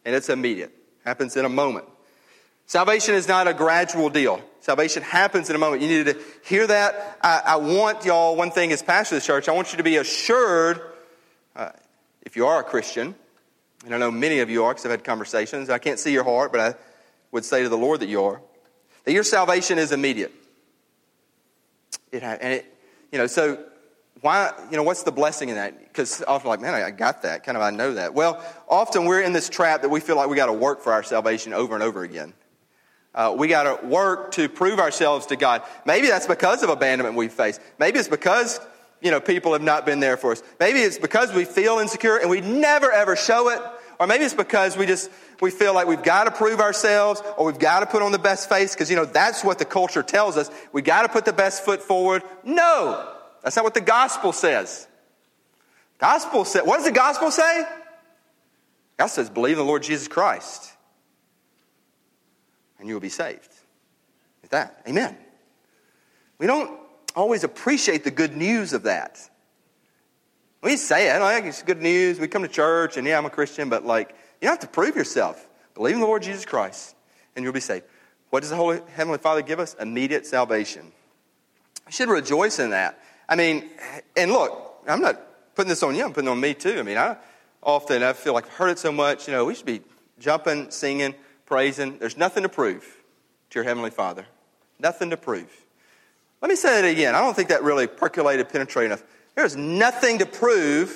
And 0.06 0.16
it's 0.16 0.30
immediate, 0.30 0.72
happens 1.04 1.36
in 1.36 1.44
a 1.44 1.50
moment. 1.50 1.88
Salvation 2.66 3.16
is 3.16 3.28
not 3.28 3.50
a 3.50 3.54
gradual 3.54 4.10
deal. 4.10 4.42
Salvation 4.62 5.04
happens 5.04 5.50
in 5.50 5.58
a 5.58 5.60
moment. 5.60 5.82
You 5.82 5.90
need 5.90 6.06
to 6.06 6.18
hear 6.46 6.66
that. 6.68 7.18
I, 7.22 7.42
I 7.46 7.56
want 7.58 8.06
y'all, 8.06 8.38
one 8.38 8.52
thing 8.52 8.72
as 8.72 8.82
pastor 8.82 9.18
of 9.18 9.24
the 9.24 9.28
church, 9.28 9.50
I 9.50 9.52
want 9.52 9.74
you 9.74 9.78
to 9.80 9.84
be 9.84 9.98
assured, 9.98 10.80
uh, 11.54 11.72
if 12.22 12.38
you 12.38 12.48
are 12.48 12.62
a 12.62 12.64
Christian, 12.64 13.14
and 13.84 13.94
I 13.94 13.98
know 13.98 14.10
many 14.10 14.40
of 14.40 14.50
you 14.50 14.64
are 14.64 14.72
because 14.72 14.86
I've 14.86 14.92
had 14.92 15.04
conversations. 15.04 15.70
I 15.70 15.80
can't 15.80 16.00
see 16.00 16.14
your 16.14 16.24
heart, 16.24 16.54
but 16.54 16.62
I 16.62 16.76
would 17.34 17.44
say 17.44 17.64
to 17.64 17.68
the 17.68 17.78
Lord 17.78 18.00
that 18.00 18.08
you 18.08 18.24
are, 18.24 18.40
that 19.04 19.12
your 19.12 19.24
salvation 19.24 19.78
is 19.78 19.92
immediate. 19.92 20.32
It, 22.12 22.24
and 22.24 22.54
it, 22.54 22.66
you 23.12 23.18
know, 23.18 23.28
so 23.28 23.64
why, 24.22 24.52
you 24.72 24.78
know, 24.78 24.84
what's 24.84 25.04
the 25.04 25.12
blessing 25.12 25.50
in 25.50 25.56
that? 25.56 25.80
Because 25.80 26.24
often, 26.28 26.50
like, 26.50 26.62
man, 26.62 26.74
I 26.74 26.92
got 26.92 27.22
that. 27.24 27.44
Kind 27.44 27.58
of, 27.58 27.62
I 27.62 27.70
know 27.70 27.94
that. 27.94 28.14
Well, 28.14 28.44
often 28.68 29.06
we're 29.06 29.22
in 29.22 29.34
this 29.34 29.50
trap 29.50 29.82
that 29.82 29.90
we 29.90 30.00
feel 30.00 30.16
like 30.16 30.30
we 30.30 30.36
got 30.36 30.48
to 30.48 30.54
work 30.54 30.82
for 30.82 30.92
our 30.92 31.04
salvation 31.04 31.54
over 31.54 31.76
and 31.76 31.84
over 31.84 32.04
again. 32.04 32.34
Uh, 33.14 33.34
we 33.38 33.48
got 33.48 33.64
to 33.64 33.88
work 33.88 34.32
to 34.34 34.48
prove 34.48 34.80
ourselves 34.80 35.26
to 35.28 35.36
God. 35.36 35.64
Maybe 35.86 36.08
that's 36.08 36.28
because 36.28 36.64
of 36.64 36.70
abandonment 36.70 37.16
we 37.16 37.28
face. 37.28 37.60
Maybe 37.80 38.00
it's 38.00 38.08
because 38.08 38.60
you 39.02 39.12
know 39.12 39.20
people 39.20 39.54
have 39.54 39.62
not 39.62 39.86
been 39.86 40.00
there 40.00 40.18
for 40.18 40.34
us. 40.34 40.44
Maybe 40.60 40.80
it's 40.80 41.00
because 41.00 41.34
we 41.34 41.44
feel 41.46 41.80
insecure 41.80 42.18
and 42.18 42.30
we 42.30 42.42
never 42.42 42.92
ever 42.92 43.16
show 43.16 43.50
it. 43.50 43.62
Or 44.00 44.08
maybe 44.08 44.26
it's 44.26 44.34
because 44.34 44.78
we 44.78 44.86
just 44.86 45.10
we 45.42 45.52
feel 45.52 45.74
like 45.74 45.88
we've 45.88 46.04
got 46.04 46.26
to 46.26 46.32
prove 46.32 46.60
ourselves 46.60 47.22
or 47.38 47.46
we've 47.46 47.60
got 47.60 47.80
to 47.80 47.86
put 47.86 48.02
on 48.02 48.12
the 48.12 48.20
best 48.20 48.48
face 48.50 48.74
because 48.74 48.90
you 48.90 48.96
know 48.96 49.06
that's 49.06 49.44
what 49.44 49.60
the 49.60 49.66
culture 49.66 50.04
tells 50.04 50.38
us. 50.38 50.52
We 50.72 50.82
got 50.82 51.04
to 51.04 51.10
put 51.10 51.26
the 51.26 51.34
best 51.34 51.66
foot 51.66 51.82
forward. 51.82 52.24
No, 52.44 53.12
that's 53.44 53.56
not 53.56 53.66
what 53.66 53.74
the 53.74 53.82
gospel 53.82 54.34
says. 54.34 54.88
Gospel 55.98 56.46
says 56.46 56.64
what 56.64 56.78
does 56.78 56.86
the 56.86 56.92
gospel 56.92 57.32
say? 57.32 57.66
God 58.98 59.08
says, 59.08 59.30
believe 59.30 59.54
in 59.54 59.60
the 59.60 59.66
Lord 59.66 59.84
Jesus 59.84 60.08
Christ 60.08 60.74
and 62.80 62.88
you 62.88 62.94
will 62.94 63.02
be 63.02 63.10
saved. 63.10 63.54
With 64.42 64.52
that, 64.52 64.82
amen. 64.88 65.18
We 66.38 66.48
don't 66.48 66.80
always 67.16 67.44
appreciate 67.44 68.04
the 68.04 68.12
good 68.12 68.36
news 68.36 68.74
of 68.74 68.84
that. 68.84 69.30
We 70.62 70.76
say 70.78 71.16
it, 71.16 71.20
like 71.20 71.46
it's 71.46 71.62
good 71.62 71.82
news. 71.82 72.20
We 72.20 72.28
come 72.28 72.42
to 72.42 72.48
church, 72.48 72.98
and 72.98 73.06
yeah, 73.06 73.18
I'm 73.18 73.26
a 73.26 73.30
Christian, 73.30 73.70
but 73.70 73.86
like, 73.86 74.10
you 74.42 74.48
don't 74.48 74.54
have 74.54 74.60
to 74.60 74.68
prove 74.68 74.96
yourself. 74.96 75.48
Believe 75.76 75.96
in 75.96 76.02
the 76.02 76.08
Lord 76.08 76.24
Jesus 76.24 76.46
Christ, 76.46 76.96
and 77.36 77.44
you'll 77.44 77.54
be 77.54 77.60
saved. 77.60 77.86
What 78.30 78.42
does 78.42 78.50
the 78.50 78.56
Holy 78.56 78.82
Heavenly 78.96 79.20
Father 79.20 79.42
give 79.42 79.60
us? 79.60 79.76
Immediate 79.76 80.26
salvation. 80.26 80.92
We 81.86 81.92
should 81.92 82.10
rejoice 82.10 82.60
in 82.60 82.72
that. 82.72 83.00
I 83.30 83.36
mean, 83.36 83.70
and 84.16 84.32
look, 84.32 84.82
I'm 84.88 85.02
not 85.02 85.22
putting 85.56 85.70
this 85.70 85.84
on 85.84 85.96
you, 85.96 86.06
I'm 86.06 86.14
putting 86.14 86.30
on 86.30 86.40
me 86.40 86.54
too. 86.54 86.80
I 86.80 86.84
mean, 86.84 86.98
I 86.98 87.18
often 87.62 88.04
I 88.04 88.14
feel 88.14 88.34
like 88.34 88.46
I've 88.46 88.54
heard 88.54 88.70
it 88.70 88.80
so 88.80 88.92
much, 88.92 89.28
you 89.28 89.34
know, 89.34 89.46
we 89.46 89.56
should 89.56 89.66
be 89.66 89.82
jumping, 90.20 90.72
singing, 90.72 91.14
praising. 91.46 91.98
There's 92.00 92.18
nothing 92.18 92.44
to 92.44 92.50
prove 92.50 92.84
to 93.50 93.60
your 93.60 93.64
Heavenly 93.64 93.92
Father. 93.92 94.26
Nothing 94.80 95.10
to 95.12 95.18
prove. 95.18 95.52
Let 96.42 96.50
me 96.50 96.56
say 96.56 96.80
it 96.80 96.92
again. 96.92 97.16
I 97.16 97.22
don't 97.22 97.36
think 97.36 97.50
that 97.50 97.64
really 97.64 97.88
percolated, 97.88 98.50
penetrated 98.50 98.92
enough. 98.92 99.04
There's 99.38 99.56
nothing 99.56 100.18
to 100.18 100.26
prove 100.26 100.90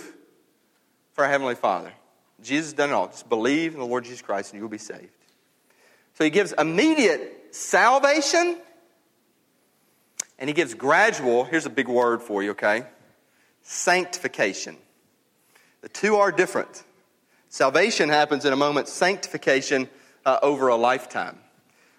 for 1.14 1.24
our 1.24 1.30
Heavenly 1.30 1.54
Father. 1.54 1.94
Jesus 2.42 2.74
done 2.74 2.90
it 2.90 2.94
all. 2.94 3.06
Just 3.06 3.30
believe 3.30 3.76
in 3.76 3.80
the 3.80 3.86
Lord 3.86 4.04
Jesus 4.04 4.24
Christ 4.24 4.52
and 4.52 4.58
you 4.58 4.64
will 4.64 4.72
be 4.72 4.80
saved. 4.80 5.12
So 6.16 6.24
he 6.24 6.32
gives 6.32 6.52
immediate 6.52 7.50
salvation 7.52 8.58
and 10.40 10.50
he 10.50 10.56
gives 10.56 10.74
gradual, 10.74 11.44
here's 11.44 11.68
a 11.68 11.70
big 11.70 11.88
word 11.88 12.24
for 12.24 12.42
you, 12.42 12.52
okay? 12.52 12.88
Sanctification. 13.62 14.76
The 15.82 15.90
two 15.90 16.16
are 16.16 16.32
different. 16.32 16.84
Salvation 17.50 18.10
happens 18.10 18.44
in 18.44 18.54
a 18.54 18.56
moment, 18.56 18.88
sanctification 18.88 19.88
uh, 20.26 20.40
over 20.42 20.70
a 20.70 20.76
lifetime. 20.76 21.38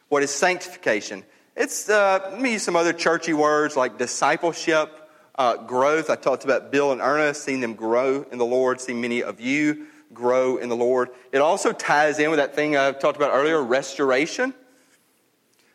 What 0.08 0.24
is 0.24 0.32
sanctification? 0.32 1.22
It's, 1.54 1.88
uh, 1.88 2.18
let 2.32 2.40
me 2.40 2.54
use 2.54 2.64
some 2.64 2.74
other 2.74 2.92
churchy 2.92 3.32
words 3.32 3.76
like 3.76 3.96
discipleship, 3.96 5.01
uh, 5.36 5.56
growth. 5.56 6.10
I 6.10 6.16
talked 6.16 6.44
about 6.44 6.70
Bill 6.70 6.92
and 6.92 7.00
Ernest, 7.00 7.44
seeing 7.44 7.60
them 7.60 7.74
grow 7.74 8.26
in 8.30 8.38
the 8.38 8.44
Lord, 8.44 8.80
seeing 8.80 9.00
many 9.00 9.22
of 9.22 9.40
you 9.40 9.86
grow 10.12 10.56
in 10.56 10.68
the 10.68 10.76
Lord. 10.76 11.10
It 11.32 11.38
also 11.38 11.72
ties 11.72 12.18
in 12.18 12.30
with 12.30 12.38
that 12.38 12.54
thing 12.54 12.76
I 12.76 12.92
talked 12.92 13.16
about 13.16 13.32
earlier, 13.32 13.62
restoration. 13.62 14.54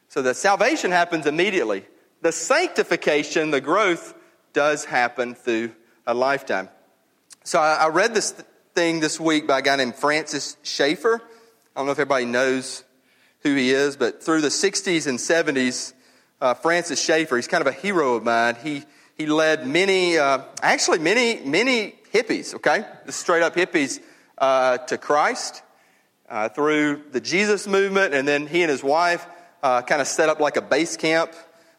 So 0.10 0.22
the 0.22 0.34
salvation 0.34 0.92
happens 0.92 1.26
immediately. 1.26 1.86
The 2.22 2.32
sanctification, 2.32 3.52
the 3.52 3.62
growth, 3.62 4.14
does 4.54 4.86
happen 4.86 5.36
through 5.36 5.72
a 6.06 6.14
lifetime. 6.14 6.70
So 7.44 7.60
I, 7.60 7.76
I 7.76 7.88
read 7.90 8.14
this 8.14 8.32
thing 8.74 9.00
this 9.00 9.20
week 9.20 9.48
by 9.48 9.60
a 9.60 9.62
guy 9.62 9.76
named 9.76 9.96
Francis 9.96 10.58
Schaeffer. 10.64 11.22
I 11.76 11.80
don't 11.80 11.86
know 11.86 11.92
if 11.92 12.00
everybody 12.00 12.26
knows 12.26 12.84
who 13.42 13.56
he 13.56 13.72
is, 13.72 13.98
but 13.98 14.24
through 14.24 14.42
the 14.42 14.48
60s 14.48 15.08
and 15.08 15.20
70s, 15.20 15.94
uh, 16.42 16.54
Francis 16.54 17.02
Schaeffer, 17.02 17.36
he's 17.36 17.48
kind 17.48 17.62
of 17.62 17.68
a 17.68 17.72
hero 17.72 18.16
of 18.16 18.24
mine. 18.24 18.56
He, 18.64 18.84
he 19.18 19.26
led 19.26 19.66
many, 19.66 20.18
uh, 20.18 20.42
actually 20.62 21.00
many, 21.00 21.42
many 21.44 21.96
hippies, 22.14 22.54
okay? 22.54 22.86
Straight 23.10 23.42
up 23.42 23.56
hippies 23.56 24.00
uh, 24.38 24.78
to 24.78 24.98
Christ 24.98 25.64
uh, 26.30 26.50
through 26.50 27.02
the 27.12 27.20
Jesus 27.20 27.68
movement. 27.68 28.14
And 28.14 28.28
then 28.28 28.46
he 28.46 28.62
and 28.62 28.70
his 28.70 28.84
wife 28.84 29.26
uh, 29.64 29.82
kind 29.82 30.02
of 30.02 30.08
set 30.08 30.30
up 30.30 30.40
like 30.40 30.56
a 30.56 30.62
base 30.62 30.98
camp 30.98 31.34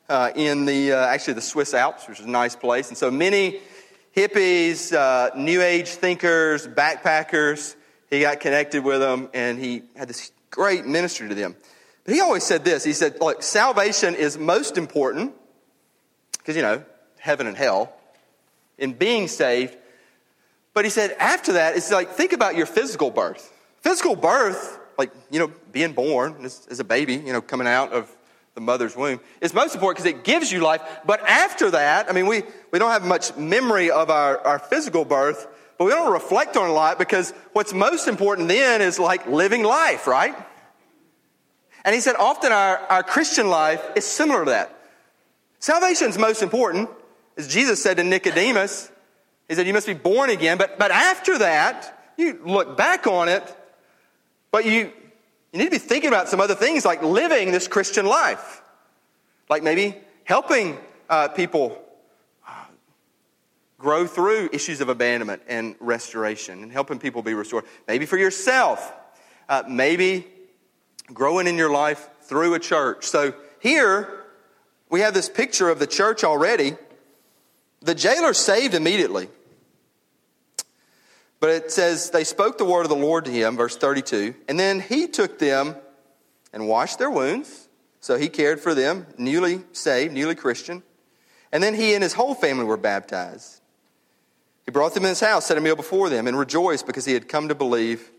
uh, 0.09 0.33
in 0.35 0.65
the, 0.65 0.93
actually 0.93 1.35
the 1.35 1.41
Swiss 1.41 1.75
Alps, 1.75 2.09
which 2.09 2.19
is 2.19 2.27
a 2.27 2.31
nice 2.31 2.57
place. 2.57 2.89
And 2.89 2.99
so 2.99 3.11
many 3.11 3.61
hippies, 4.17 5.37
New 5.37 5.63
Age 5.63 5.89
thinkers, 5.89 6.67
backpackers, 6.67 7.77
he 8.11 8.21
got 8.21 8.41
connected 8.41 8.83
with 8.83 9.01
them 9.01 9.29
and 9.33 9.61
he 9.61 9.83
had 9.95 10.09
this 10.09 10.33
great 10.51 10.87
ministry 10.87 11.29
to 11.29 11.35
them. 11.35 11.55
But 12.05 12.15
he 12.15 12.21
always 12.21 12.43
said 12.43 12.65
this 12.65 12.83
he 12.83 12.95
said, 12.95 13.21
Look, 13.21 13.43
salvation 13.43 14.15
is 14.15 14.39
most 14.39 14.79
important 14.79 15.35
because, 16.39 16.57
you 16.57 16.63
know, 16.63 16.83
heaven 17.29 17.47
and 17.47 17.59
hell 17.59 17.93
in 18.79 18.95
being 18.95 19.29
saved. 19.29 19.77
But 20.73 20.87
he 20.87 20.91
said, 20.91 21.15
after 21.19 21.53
that, 21.53 21.77
it's 21.77 21.93
like, 21.93 22.13
think 22.13 22.33
about 22.33 22.57
your 22.57 22.65
physical 22.65 23.11
birth. 23.11 23.53
Physical 23.83 24.17
birth, 24.17 24.79
like, 24.97 25.13
you 25.31 25.39
know, 25.39 25.53
being 25.71 25.93
born 25.93 26.37
as, 26.43 26.67
as 26.71 26.81
a 26.81 26.85
baby, 26.85 27.17
you 27.17 27.35
know, 27.35 27.43
coming 27.43 27.67
out 27.67 27.93
of 27.93 28.11
the 28.55 28.63
mother's 28.63 28.97
womb 28.97 29.21
is 29.43 29.53
most 29.53 29.75
important 29.75 29.99
because 29.99 30.11
it 30.11 30.25
gives 30.25 30.51
you 30.51 30.61
life. 30.61 30.81
But 31.05 31.21
after 31.21 31.71
that, 31.73 32.09
I 32.09 32.13
mean, 32.13 32.27
we, 32.27 32.45
we 32.73 32.79
don't 32.79 32.93
have 32.93 33.05
much 33.05 33.37
memory 33.37 33.91
of 33.91 34.09
our, 34.09 34.39
our 34.47 34.59
physical 34.59 35.05
birth, 35.05 35.47
but 35.77 35.85
we 35.85 35.91
don't 35.91 36.11
reflect 36.11 36.57
on 36.57 36.71
a 36.71 36.73
lot 36.73 36.99
because 36.99 37.35
what's 37.53 37.75
most 37.75 38.09
important 38.09 38.49
then 38.49 38.81
is 38.81 38.99
like 38.99 39.27
living 39.27 39.65
life, 39.65 40.07
right? 40.07 40.35
And 41.85 41.95
he 41.95 42.01
said 42.01 42.17
often 42.17 42.53
our, 42.53 42.79
our 42.89 43.03
Christian 43.03 43.49
life 43.49 43.85
is 43.97 44.07
similar 44.07 44.47
to 44.47 44.51
that. 44.53 44.75
Salvation 45.61 46.09
is 46.09 46.17
most 46.17 46.43
important, 46.43 46.89
as 47.39 47.49
Jesus 47.49 47.83
said 47.83 47.97
to 47.97 48.05
Nicodemus. 48.05 48.91
He 49.49 49.55
said, 49.55 49.67
You 49.67 49.73
must 49.73 49.87
be 49.87 49.95
born 49.95 50.29
again. 50.29 50.59
But, 50.59 50.79
but 50.79 50.91
after 50.91 51.39
that, 51.39 52.13
you 52.19 52.41
look 52.45 52.77
back 52.77 53.07
on 53.07 53.29
it, 53.29 53.57
but 54.51 54.65
you, 54.67 54.93
you 55.53 55.59
need 55.59 55.67
to 55.67 55.71
be 55.71 55.79
thinking 55.79 56.09
about 56.09 56.29
some 56.29 56.41
other 56.41 56.57
things 56.57 56.85
like 56.85 57.03
living 57.03 57.53
this 57.53 57.69
Christian 57.69 58.05
life, 58.05 58.61
like 59.49 59.63
maybe 59.63 59.97
helping 60.25 60.77
uh, 61.09 61.29
people 61.29 61.81
uh, 62.47 62.65
grow 63.79 64.07
through 64.07 64.51
issues 64.53 64.81
of 64.81 64.89
abandonment 64.89 65.43
and 65.49 65.77
restoration 65.79 66.63
and 66.63 66.73
helping 66.73 66.99
people 66.99 67.23
be 67.23 67.35
restored. 67.35 67.65
Maybe 67.87 68.05
for 68.05 68.19
yourself, 68.19 68.93
uh, 69.49 69.63
maybe 69.69 70.27
growing 71.15 71.47
in 71.47 71.57
your 71.57 71.71
life 71.71 72.11
through 72.23 72.55
a 72.55 72.59
church. 72.59 73.07
So 73.07 73.33
here 73.61 74.25
we 74.91 75.01
have 75.01 75.15
this 75.15 75.29
picture 75.29 75.71
of 75.71 75.79
the 75.79 75.87
church 75.87 76.25
already. 76.25 76.77
The 77.81 77.95
jailer 77.95 78.35
saved 78.35 78.75
immediately. 78.75 79.29
But 81.41 81.51
it 81.51 81.71
says, 81.71 82.11
they 82.11 82.25
spoke 82.25 82.59
the 82.59 82.65
word 82.65 82.83
of 82.83 82.89
the 82.89 82.97
Lord 82.97 83.25
to 83.27 83.31
him, 83.31 83.57
verse 83.57 83.77
32, 83.77 84.35
and 84.49 84.59
then 84.59 84.81
he 84.81 85.07
took 85.07 85.39
them 85.39 85.77
and 86.53 86.67
washed 86.67 86.99
their 86.99 87.11
wounds. 87.11 87.69
So 88.01 88.17
he 88.17 88.29
cared 88.29 88.61
for 88.61 88.75
them, 88.75 89.07
newly 89.17 89.61
saved, 89.73 90.15
newly 90.15 90.35
Christian. 90.35 90.83
And 91.53 91.63
then 91.63 91.75
he 91.75 91.95
and 91.95 92.03
his 92.03 92.13
whole 92.13 92.35
family 92.35 92.65
were 92.65 92.77
baptized. 92.77 93.61
He 94.65 94.71
brought 94.71 94.95
them 94.95 95.05
in 95.05 95.11
his 95.11 95.21
house, 95.21 95.47
set 95.47 95.57
a 95.57 95.61
meal 95.61 95.77
before 95.77 96.09
them, 96.11 96.27
and 96.27 96.39
rejoiced 96.39 96.87
because 96.87 97.05
he 97.05 97.15
had 97.15 97.29
come 97.29 97.49
to 97.49 97.55
believe 97.55 98.11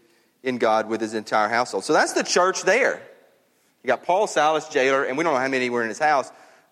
in 0.41 0.57
God 0.57 0.87
with 0.87 1.01
his 1.01 1.13
entire 1.13 1.49
household. 1.49 1.83
So 1.83 1.93
that's 1.93 2.13
the 2.13 2.23
church 2.23 2.63
there. 2.63 3.01
You 3.83 3.87
got 3.87 4.03
Paul, 4.03 4.27
Silas, 4.27 4.67
jailer, 4.69 5.03
and 5.03 5.17
we 5.17 5.23
don't 5.23 5.33
know 5.33 5.39
how 5.39 5.47
many 5.47 5.69
were 5.69 5.83
in 5.83 5.89
his 5.89 5.99
house, 5.99 6.31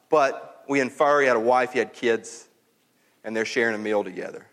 but 0.10 0.64
we 0.68 0.80
infer 0.80 1.22
he 1.22 1.28
had 1.28 1.36
a 1.36 1.40
wife, 1.40 1.74
he 1.74 1.80
had 1.80 1.94
kids, 1.94 2.47
and 3.28 3.36
they're 3.36 3.44
sharing 3.44 3.76
a 3.76 3.78
meal 3.78 4.06
together. 4.06 4.48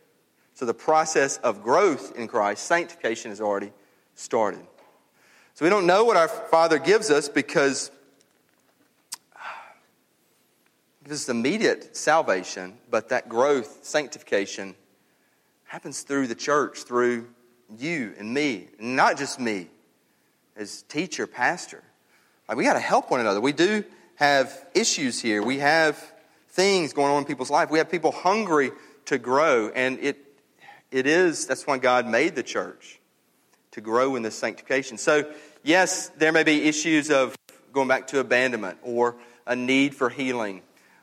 So 0.55 0.67
the 0.67 0.75
process 0.75 1.39
of 1.39 1.63
growth 1.63 2.17
in 2.17 2.27
Christ, 2.27 2.67
sanctification, 2.67 3.31
has 3.31 3.41
already 3.41 3.71
started. 4.17 4.67
So 5.55 5.65
we 5.65 5.69
don't 5.69 5.87
know 5.87 6.05
what 6.05 6.17
our 6.17 6.27
Father 6.27 6.81
gives 6.81 7.09
us 7.09 7.29
because 7.29 7.93
this 11.05 11.23
is 11.23 11.29
immediate 11.29 11.97
salvation, 11.97 12.77
but 12.91 13.11
that 13.11 13.29
growth, 13.29 13.85
sanctification, 13.85 14.75
happens 15.63 16.03
through 16.03 16.27
the 16.27 16.35
church, 16.35 16.83
through 16.83 17.29
you 17.79 18.13
and 18.19 18.35
me, 18.35 18.67
not 18.81 19.17
just 19.17 19.39
me 19.39 19.69
as 20.57 20.83
teacher, 20.83 21.29
pastor. 21.29 21.85
Like 22.49 22.59
we 22.59 22.65
got 22.65 22.73
to 22.73 22.81
help 22.81 23.09
one 23.09 23.21
another. 23.21 23.41
We 23.41 23.53
do 23.53 23.85
have 24.17 24.67
issues 24.75 25.21
here. 25.21 25.45
We 25.45 25.59
have 25.59 26.14
things 26.55 26.93
going 26.93 27.13
on 27.13 27.19
in 27.19 27.25
people's 27.25 27.51
life. 27.51 27.71
We 27.71 27.79
have 27.79 27.91
people 27.91 28.13
hungry 28.13 28.71
to 29.07 29.19
grow, 29.19 29.69
and 29.69 29.99
it 30.01 30.25
it 30.95 31.09
is, 31.09 31.49
that's 31.49 31.67
why 31.67 31.79
God 31.79 32.07
made 32.07 32.37
the 32.37 32.45
church, 32.45 33.01
to 33.73 33.81
grow 33.81 34.15
in 34.15 34.23
this 34.23 34.37
sanctification. 34.37 34.97
So, 34.97 35.29
yes, 35.65 36.11
there 36.11 36.31
may 36.31 36.45
be 36.45 36.69
issues 36.69 37.11
of 37.11 37.35
going 37.73 37.89
back 37.89 38.07
to 38.09 38.21
abandonment 38.21 38.79
or 38.81 39.17
a 39.45 39.57
need 39.57 39.97
for 39.97 40.09
healing 40.09 40.63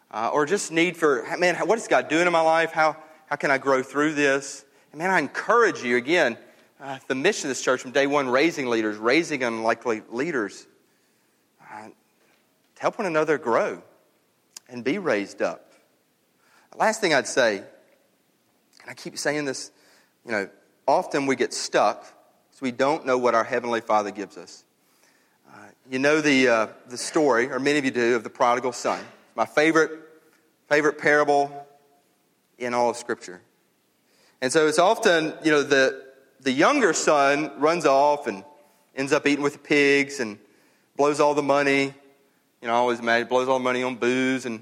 uh, 0.10 0.30
or 0.32 0.46
just 0.46 0.72
need 0.72 0.96
for, 0.96 1.26
man, 1.38 1.56
what 1.68 1.78
is 1.78 1.90
God 1.90 2.08
doing 2.08 2.26
in 2.26 2.32
my 2.32 2.40
life? 2.40 2.72
How, 2.72 2.96
how 3.26 3.36
can 3.36 3.52
I 3.52 3.58
grow 3.58 3.84
through 3.84 4.14
this? 4.14 4.64
And 4.94 5.00
man, 5.00 5.10
I 5.10 5.20
encourage 5.20 5.84
you 5.84 5.98
again, 5.98 6.38
uh, 6.80 7.00
the 7.10 7.16
mission 7.16 7.48
of 7.48 7.50
this 7.50 7.62
church 7.62 7.82
from 7.82 7.92
day 7.92 8.08
one, 8.08 8.30
raising 8.30 8.68
leaders, 8.68 8.96
raising 8.96 9.44
unlikely 9.44 10.04
leaders, 10.10 10.68
uh, 11.70 11.90
to 11.90 12.82
help 12.82 12.98
one 12.98 13.08
another 13.08 13.38
grow 13.38 13.84
and 14.72 14.84
be 14.84 14.98
raised 14.98 15.42
up. 15.42 15.74
last 16.76 17.02
thing 17.02 17.14
I'd 17.14 17.28
say, 17.28 17.58
and 17.58 18.90
I 18.90 18.94
keep 18.94 19.18
saying 19.18 19.46
this 19.46 19.72
you 20.26 20.32
know, 20.32 20.50
often 20.88 21.26
we 21.26 21.36
get 21.36 21.54
stuck 21.54 22.02
because 22.50 22.62
we 22.62 22.72
don't 22.72 23.06
know 23.06 23.18
what 23.18 23.36
our 23.36 23.44
Heavenly 23.44 23.82
Father 23.82 24.12
gives 24.12 24.38
us. 24.38 24.64
Uh, 25.52 25.58
you 25.90 26.00
know 26.00 26.22
the, 26.22 26.48
uh, 26.48 26.68
the 26.88 26.98
story, 26.98 27.52
or 27.52 27.60
many 27.60 27.80
of 27.80 27.86
you 27.86 27.92
do, 27.92 28.16
of 28.16 28.24
the 28.24 28.30
prodigal 28.30 28.72
son. 28.72 29.04
My 29.36 29.46
favorite, 29.46 29.92
favorite 30.70 30.98
parable 30.98 31.68
in 32.58 32.74
all 32.74 32.90
of 32.90 32.98
Scripture. 32.98 33.42
And 34.42 34.52
so 34.52 34.68
it's 34.68 34.80
often, 34.80 35.34
you 35.44 35.52
know, 35.52 35.64
the, 35.64 36.06
the 36.40 36.52
younger 36.52 36.94
son 36.94 37.52
runs 37.58 37.86
off 37.86 38.28
and 38.28 38.44
ends 38.96 39.12
up 39.12 39.28
eating 39.28 39.44
with 39.44 39.54
the 39.54 39.60
pigs 39.60 40.20
and 40.20 40.38
blows 40.96 41.20
all 41.20 41.34
the 41.34 41.44
money. 41.44 41.94
You 42.62 42.68
know, 42.68 42.76
I 42.76 42.78
always 42.78 43.00
imagine 43.00 43.28
blows 43.28 43.48
all 43.48 43.58
the 43.58 43.64
money 43.64 43.82
on 43.82 43.96
booze 43.96 44.46
and, 44.46 44.62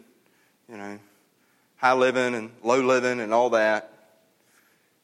you 0.70 0.78
know, 0.78 1.00
high 1.78 1.94
living 1.94 2.34
and 2.34 2.52
low 2.64 2.82
living 2.82 3.20
and 3.20 3.34
all 3.34 3.50
that. 3.52 3.92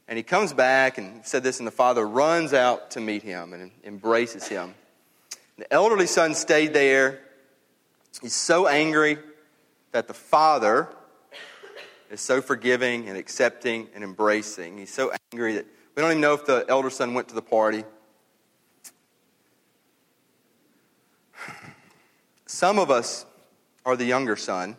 And 0.08 0.18
he 0.18 0.24
comes 0.24 0.54
back 0.54 0.98
and 0.98 1.26
said 1.26 1.44
this, 1.44 1.60
and 1.60 1.68
the 1.68 1.72
father 1.72 2.08
runs 2.08 2.54
out 2.54 2.92
to 2.92 3.02
meet 3.02 3.24
him 3.24 3.54
and 3.54 3.72
embraces 3.84 4.48
him. 4.48 4.76
The 5.58 5.72
elderly 5.74 6.08
son 6.08 6.36
stayed 6.36 6.74
there. 6.74 7.20
He's 8.22 8.34
so 8.34 8.68
angry 8.68 9.18
that 9.92 10.08
the 10.08 10.14
father 10.14 10.90
is 12.12 12.22
so 12.22 12.42
forgiving 12.42 13.10
and 13.10 13.18
accepting 13.18 13.88
and 13.96 14.04
embracing. 14.04 14.78
He's 14.78 14.94
so 14.94 15.12
angry 15.34 15.56
that 15.56 15.66
we 15.96 16.02
don't 16.02 16.12
even 16.12 16.22
know 16.22 16.34
if 16.34 16.46
the 16.46 16.66
elder 16.70 16.90
son 16.90 17.14
went 17.14 17.30
to 17.30 17.36
the 17.36 17.42
party. 17.42 17.84
Some 22.56 22.80
of 22.80 22.90
us 22.90 23.26
are 23.86 23.98
the 23.98 24.06
younger 24.06 24.38
son. 24.38 24.78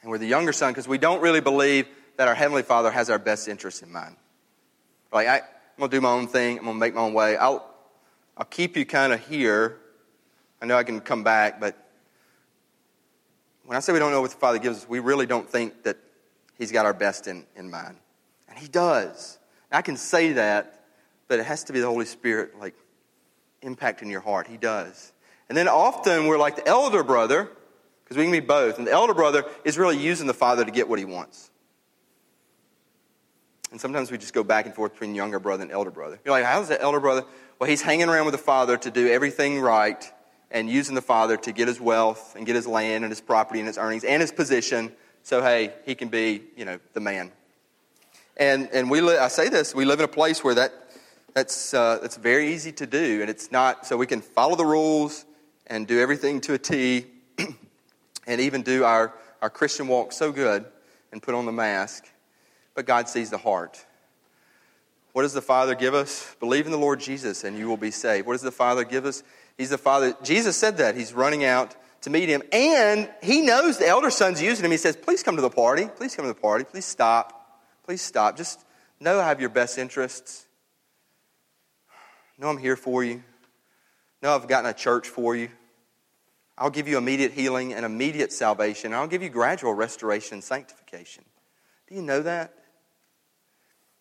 And 0.00 0.10
we're 0.10 0.16
the 0.16 0.26
younger 0.26 0.50
son 0.50 0.72
because 0.72 0.88
we 0.88 0.96
don't 0.96 1.20
really 1.20 1.42
believe 1.42 1.86
that 2.16 2.26
our 2.26 2.34
Heavenly 2.34 2.62
Father 2.62 2.90
has 2.90 3.10
our 3.10 3.18
best 3.18 3.48
interests 3.48 3.82
in 3.82 3.92
mind. 3.92 4.16
Like, 5.12 5.28
I, 5.28 5.36
am 5.36 5.42
going 5.76 5.90
to 5.90 5.96
do 5.98 6.00
my 6.00 6.08
own 6.08 6.26
thing, 6.26 6.56
I'm 6.56 6.64
going 6.64 6.76
to 6.76 6.80
make 6.80 6.94
my 6.94 7.02
own 7.02 7.12
way. 7.12 7.36
I'll, 7.36 7.68
I'll 8.34 8.46
keep 8.46 8.78
you 8.78 8.86
kind 8.86 9.12
of 9.12 9.20
here. 9.28 9.76
I 10.62 10.64
know 10.64 10.78
I 10.78 10.84
can 10.84 11.00
come 11.00 11.22
back, 11.22 11.60
but 11.60 11.76
when 13.66 13.76
I 13.76 13.80
say 13.80 13.92
we 13.92 13.98
don't 13.98 14.10
know 14.10 14.22
what 14.22 14.30
the 14.30 14.38
Father 14.38 14.58
gives 14.58 14.78
us, 14.78 14.88
we 14.88 15.00
really 15.00 15.26
don't 15.26 15.50
think 15.50 15.82
that 15.82 15.98
He's 16.56 16.72
got 16.72 16.86
our 16.86 16.94
best 16.94 17.26
in, 17.26 17.44
in 17.56 17.70
mind. 17.70 17.98
And 18.48 18.58
He 18.58 18.68
does. 18.68 19.38
I 19.70 19.82
can 19.82 19.98
say 19.98 20.32
that, 20.32 20.82
but 21.28 21.40
it 21.40 21.44
has 21.44 21.64
to 21.64 21.74
be 21.74 21.80
the 21.80 21.88
Holy 21.88 22.06
Spirit, 22.06 22.58
like, 22.58 22.74
impacting 23.62 24.10
your 24.10 24.22
heart. 24.22 24.46
He 24.46 24.56
does. 24.56 25.12
And 25.50 25.56
then 25.56 25.66
often 25.66 26.28
we're 26.28 26.38
like 26.38 26.54
the 26.54 26.66
elder 26.66 27.02
brother, 27.02 27.50
because 28.04 28.16
we 28.16 28.22
can 28.22 28.30
be 28.30 28.38
both. 28.38 28.78
And 28.78 28.86
the 28.86 28.92
elder 28.92 29.14
brother 29.14 29.44
is 29.64 29.76
really 29.76 29.98
using 29.98 30.28
the 30.28 30.32
Father 30.32 30.64
to 30.64 30.70
get 30.70 30.88
what 30.88 31.00
he 31.00 31.04
wants. 31.04 31.50
And 33.72 33.80
sometimes 33.80 34.12
we 34.12 34.18
just 34.18 34.32
go 34.32 34.44
back 34.44 34.66
and 34.66 34.74
forth 34.74 34.92
between 34.92 35.16
younger 35.16 35.40
brother 35.40 35.64
and 35.64 35.72
elder 35.72 35.90
brother. 35.90 36.20
You're 36.24 36.30
like, 36.30 36.44
how's 36.44 36.68
the 36.68 36.80
elder 36.80 37.00
brother? 37.00 37.24
Well, 37.58 37.68
he's 37.68 37.82
hanging 37.82 38.08
around 38.08 38.26
with 38.26 38.32
the 38.32 38.38
father 38.38 38.76
to 38.76 38.92
do 38.92 39.08
everything 39.08 39.60
right 39.60 40.08
and 40.52 40.70
using 40.70 40.94
the 40.94 41.02
father 41.02 41.36
to 41.38 41.50
get 41.50 41.66
his 41.66 41.80
wealth 41.80 42.36
and 42.36 42.46
get 42.46 42.54
his 42.54 42.68
land 42.68 43.02
and 43.02 43.10
his 43.10 43.20
property 43.20 43.58
and 43.58 43.66
his 43.66 43.76
earnings 43.76 44.04
and 44.04 44.20
his 44.20 44.30
position. 44.30 44.92
So, 45.24 45.42
hey, 45.42 45.72
he 45.84 45.96
can 45.96 46.10
be, 46.10 46.42
you 46.56 46.64
know, 46.64 46.78
the 46.92 47.00
man. 47.00 47.32
And, 48.36 48.68
and 48.72 48.88
we 48.88 49.00
li- 49.00 49.18
I 49.18 49.26
say 49.26 49.48
this, 49.48 49.74
we 49.74 49.84
live 49.84 49.98
in 49.98 50.04
a 50.04 50.08
place 50.08 50.44
where 50.44 50.54
that, 50.54 50.72
that's, 51.34 51.74
uh, 51.74 51.98
that's 52.00 52.16
very 52.16 52.54
easy 52.54 52.70
to 52.70 52.86
do. 52.86 53.20
And 53.20 53.28
it's 53.28 53.50
not, 53.50 53.84
so 53.84 53.96
we 53.96 54.06
can 54.06 54.20
follow 54.20 54.54
the 54.54 54.64
rules 54.64 55.24
and 55.70 55.86
do 55.86 55.98
everything 55.98 56.42
to 56.42 56.52
a 56.52 56.58
T 56.58 57.06
and 58.26 58.40
even 58.42 58.60
do 58.60 58.84
our, 58.84 59.14
our 59.40 59.48
Christian 59.48 59.88
walk 59.88 60.12
so 60.12 60.30
good 60.30 60.66
and 61.12 61.22
put 61.22 61.34
on 61.34 61.46
the 61.46 61.52
mask 61.52 62.04
but 62.74 62.86
God 62.86 63.08
sees 63.08 63.28
the 63.30 63.38
heart. 63.38 63.84
What 65.12 65.22
does 65.22 65.32
the 65.32 65.42
Father 65.42 65.74
give 65.74 65.92
us? 65.92 66.34
Believe 66.40 66.66
in 66.66 66.72
the 66.72 66.78
Lord 66.78 67.00
Jesus 67.00 67.44
and 67.44 67.58
you 67.58 67.68
will 67.68 67.76
be 67.76 67.90
saved. 67.90 68.26
What 68.26 68.34
does 68.34 68.42
the 68.42 68.50
Father 68.50 68.84
give 68.84 69.04
us? 69.04 69.22
He's 69.58 69.70
the 69.70 69.78
Father. 69.78 70.14
Jesus 70.22 70.56
said 70.56 70.78
that. 70.78 70.94
He's 70.94 71.12
running 71.12 71.44
out 71.44 71.74
to 72.02 72.10
meet 72.10 72.28
him. 72.28 72.42
And 72.52 73.10
he 73.22 73.42
knows 73.42 73.76
the 73.76 73.86
elder 73.86 74.10
son's 74.10 74.40
using 74.40 74.64
him. 74.64 74.70
He 74.70 74.76
says, 74.76 74.96
Please 74.96 75.22
come 75.22 75.36
to 75.36 75.42
the 75.42 75.50
party. 75.50 75.88
Please 75.94 76.14
come 76.14 76.24
to 76.24 76.32
the 76.32 76.40
party. 76.40 76.64
Please 76.64 76.86
stop. 76.86 77.60
Please 77.84 78.00
stop. 78.00 78.36
Just 78.36 78.64
know 79.00 79.20
I 79.20 79.26
have 79.26 79.40
your 79.40 79.50
best 79.50 79.76
interests. 79.76 80.46
Know 82.38 82.48
I'm 82.48 82.56
here 82.56 82.76
for 82.76 83.04
you. 83.04 83.22
Know 84.22 84.34
I've 84.34 84.48
gotten 84.48 84.70
a 84.70 84.72
church 84.74 85.08
for 85.08 85.36
you. 85.36 85.48
I'll 86.60 86.68
give 86.68 86.86
you 86.86 86.98
immediate 86.98 87.32
healing 87.32 87.72
and 87.72 87.86
immediate 87.86 88.34
salvation. 88.34 88.92
I'll 88.92 89.06
give 89.06 89.22
you 89.22 89.30
gradual 89.30 89.72
restoration 89.72 90.34
and 90.34 90.44
sanctification. 90.44 91.24
Do 91.88 91.94
you 91.94 92.02
know 92.02 92.20
that? 92.20 92.52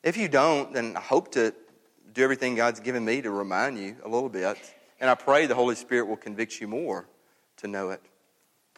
If 0.03 0.17
you 0.17 0.27
don't, 0.27 0.73
then 0.73 0.97
I 0.97 0.99
hope 0.99 1.31
to 1.31 1.53
do 2.13 2.21
everything 2.21 2.55
God's 2.55 2.81
given 2.81 3.05
me 3.05 3.21
to 3.21 3.31
remind 3.31 3.79
you 3.79 3.95
a 4.03 4.09
little 4.09 4.27
bit. 4.27 4.57
And 4.99 5.09
I 5.09 5.15
pray 5.15 5.45
the 5.45 5.55
Holy 5.55 5.75
Spirit 5.75 6.09
will 6.09 6.17
convict 6.17 6.59
you 6.59 6.67
more 6.67 7.07
to 7.57 7.67
know 7.69 7.91
it 7.91 8.01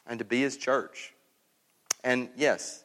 and 0.05 0.19
to 0.19 0.25
be 0.25 0.41
his 0.41 0.57
church. 0.57 1.15
And 2.03 2.29
yes, 2.35 2.83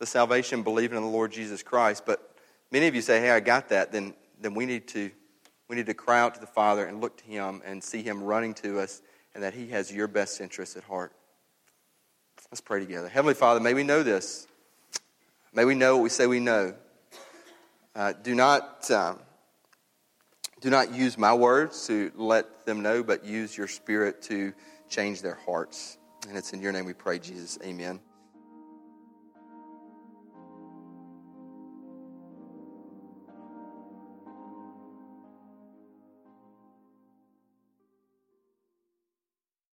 the 0.00 0.06
salvation, 0.06 0.64
believing 0.64 0.96
in 0.96 1.04
the 1.04 1.08
Lord 1.08 1.30
Jesus 1.30 1.62
Christ, 1.62 2.02
but 2.04 2.34
many 2.72 2.88
of 2.88 2.96
you 2.96 3.00
say, 3.00 3.20
hey, 3.20 3.30
I 3.30 3.38
got 3.38 3.68
that, 3.68 3.92
then, 3.92 4.14
then 4.40 4.54
we, 4.54 4.66
need 4.66 4.88
to, 4.88 5.08
we 5.68 5.76
need 5.76 5.86
to 5.86 5.94
cry 5.94 6.18
out 6.18 6.34
to 6.34 6.40
the 6.40 6.46
Father 6.48 6.86
and 6.86 7.00
look 7.00 7.16
to 7.18 7.24
him 7.24 7.62
and 7.64 7.82
see 7.82 8.02
him 8.02 8.24
running 8.24 8.54
to 8.54 8.80
us 8.80 9.02
and 9.34 9.42
that 9.42 9.54
he 9.54 9.68
has 9.68 9.92
your 9.92 10.08
best 10.08 10.40
interests 10.40 10.76
at 10.76 10.84
heart. 10.84 11.12
Let's 12.50 12.60
pray 12.60 12.80
together. 12.80 13.08
Heavenly 13.08 13.34
Father, 13.34 13.60
may 13.60 13.74
we 13.74 13.82
know 13.82 14.02
this. 14.02 14.46
May 15.54 15.64
we 15.64 15.74
know 15.74 15.96
what 15.96 16.02
we 16.02 16.08
say 16.08 16.26
we 16.26 16.40
know. 16.40 16.74
Uh, 17.94 18.12
do 18.22 18.34
not 18.34 18.90
um, 18.90 19.18
do 20.60 20.70
not 20.70 20.94
use 20.94 21.18
my 21.18 21.34
words 21.34 21.86
to 21.88 22.12
let 22.14 22.64
them 22.66 22.82
know, 22.82 23.02
but 23.02 23.24
use 23.24 23.56
your 23.56 23.68
Spirit 23.68 24.22
to 24.22 24.52
change 24.88 25.20
their 25.20 25.34
hearts. 25.34 25.98
And 26.28 26.38
it's 26.38 26.52
in 26.52 26.60
your 26.62 26.72
name 26.72 26.84
we 26.84 26.94
pray, 26.94 27.18
Jesus. 27.18 27.58
Amen. 27.64 28.00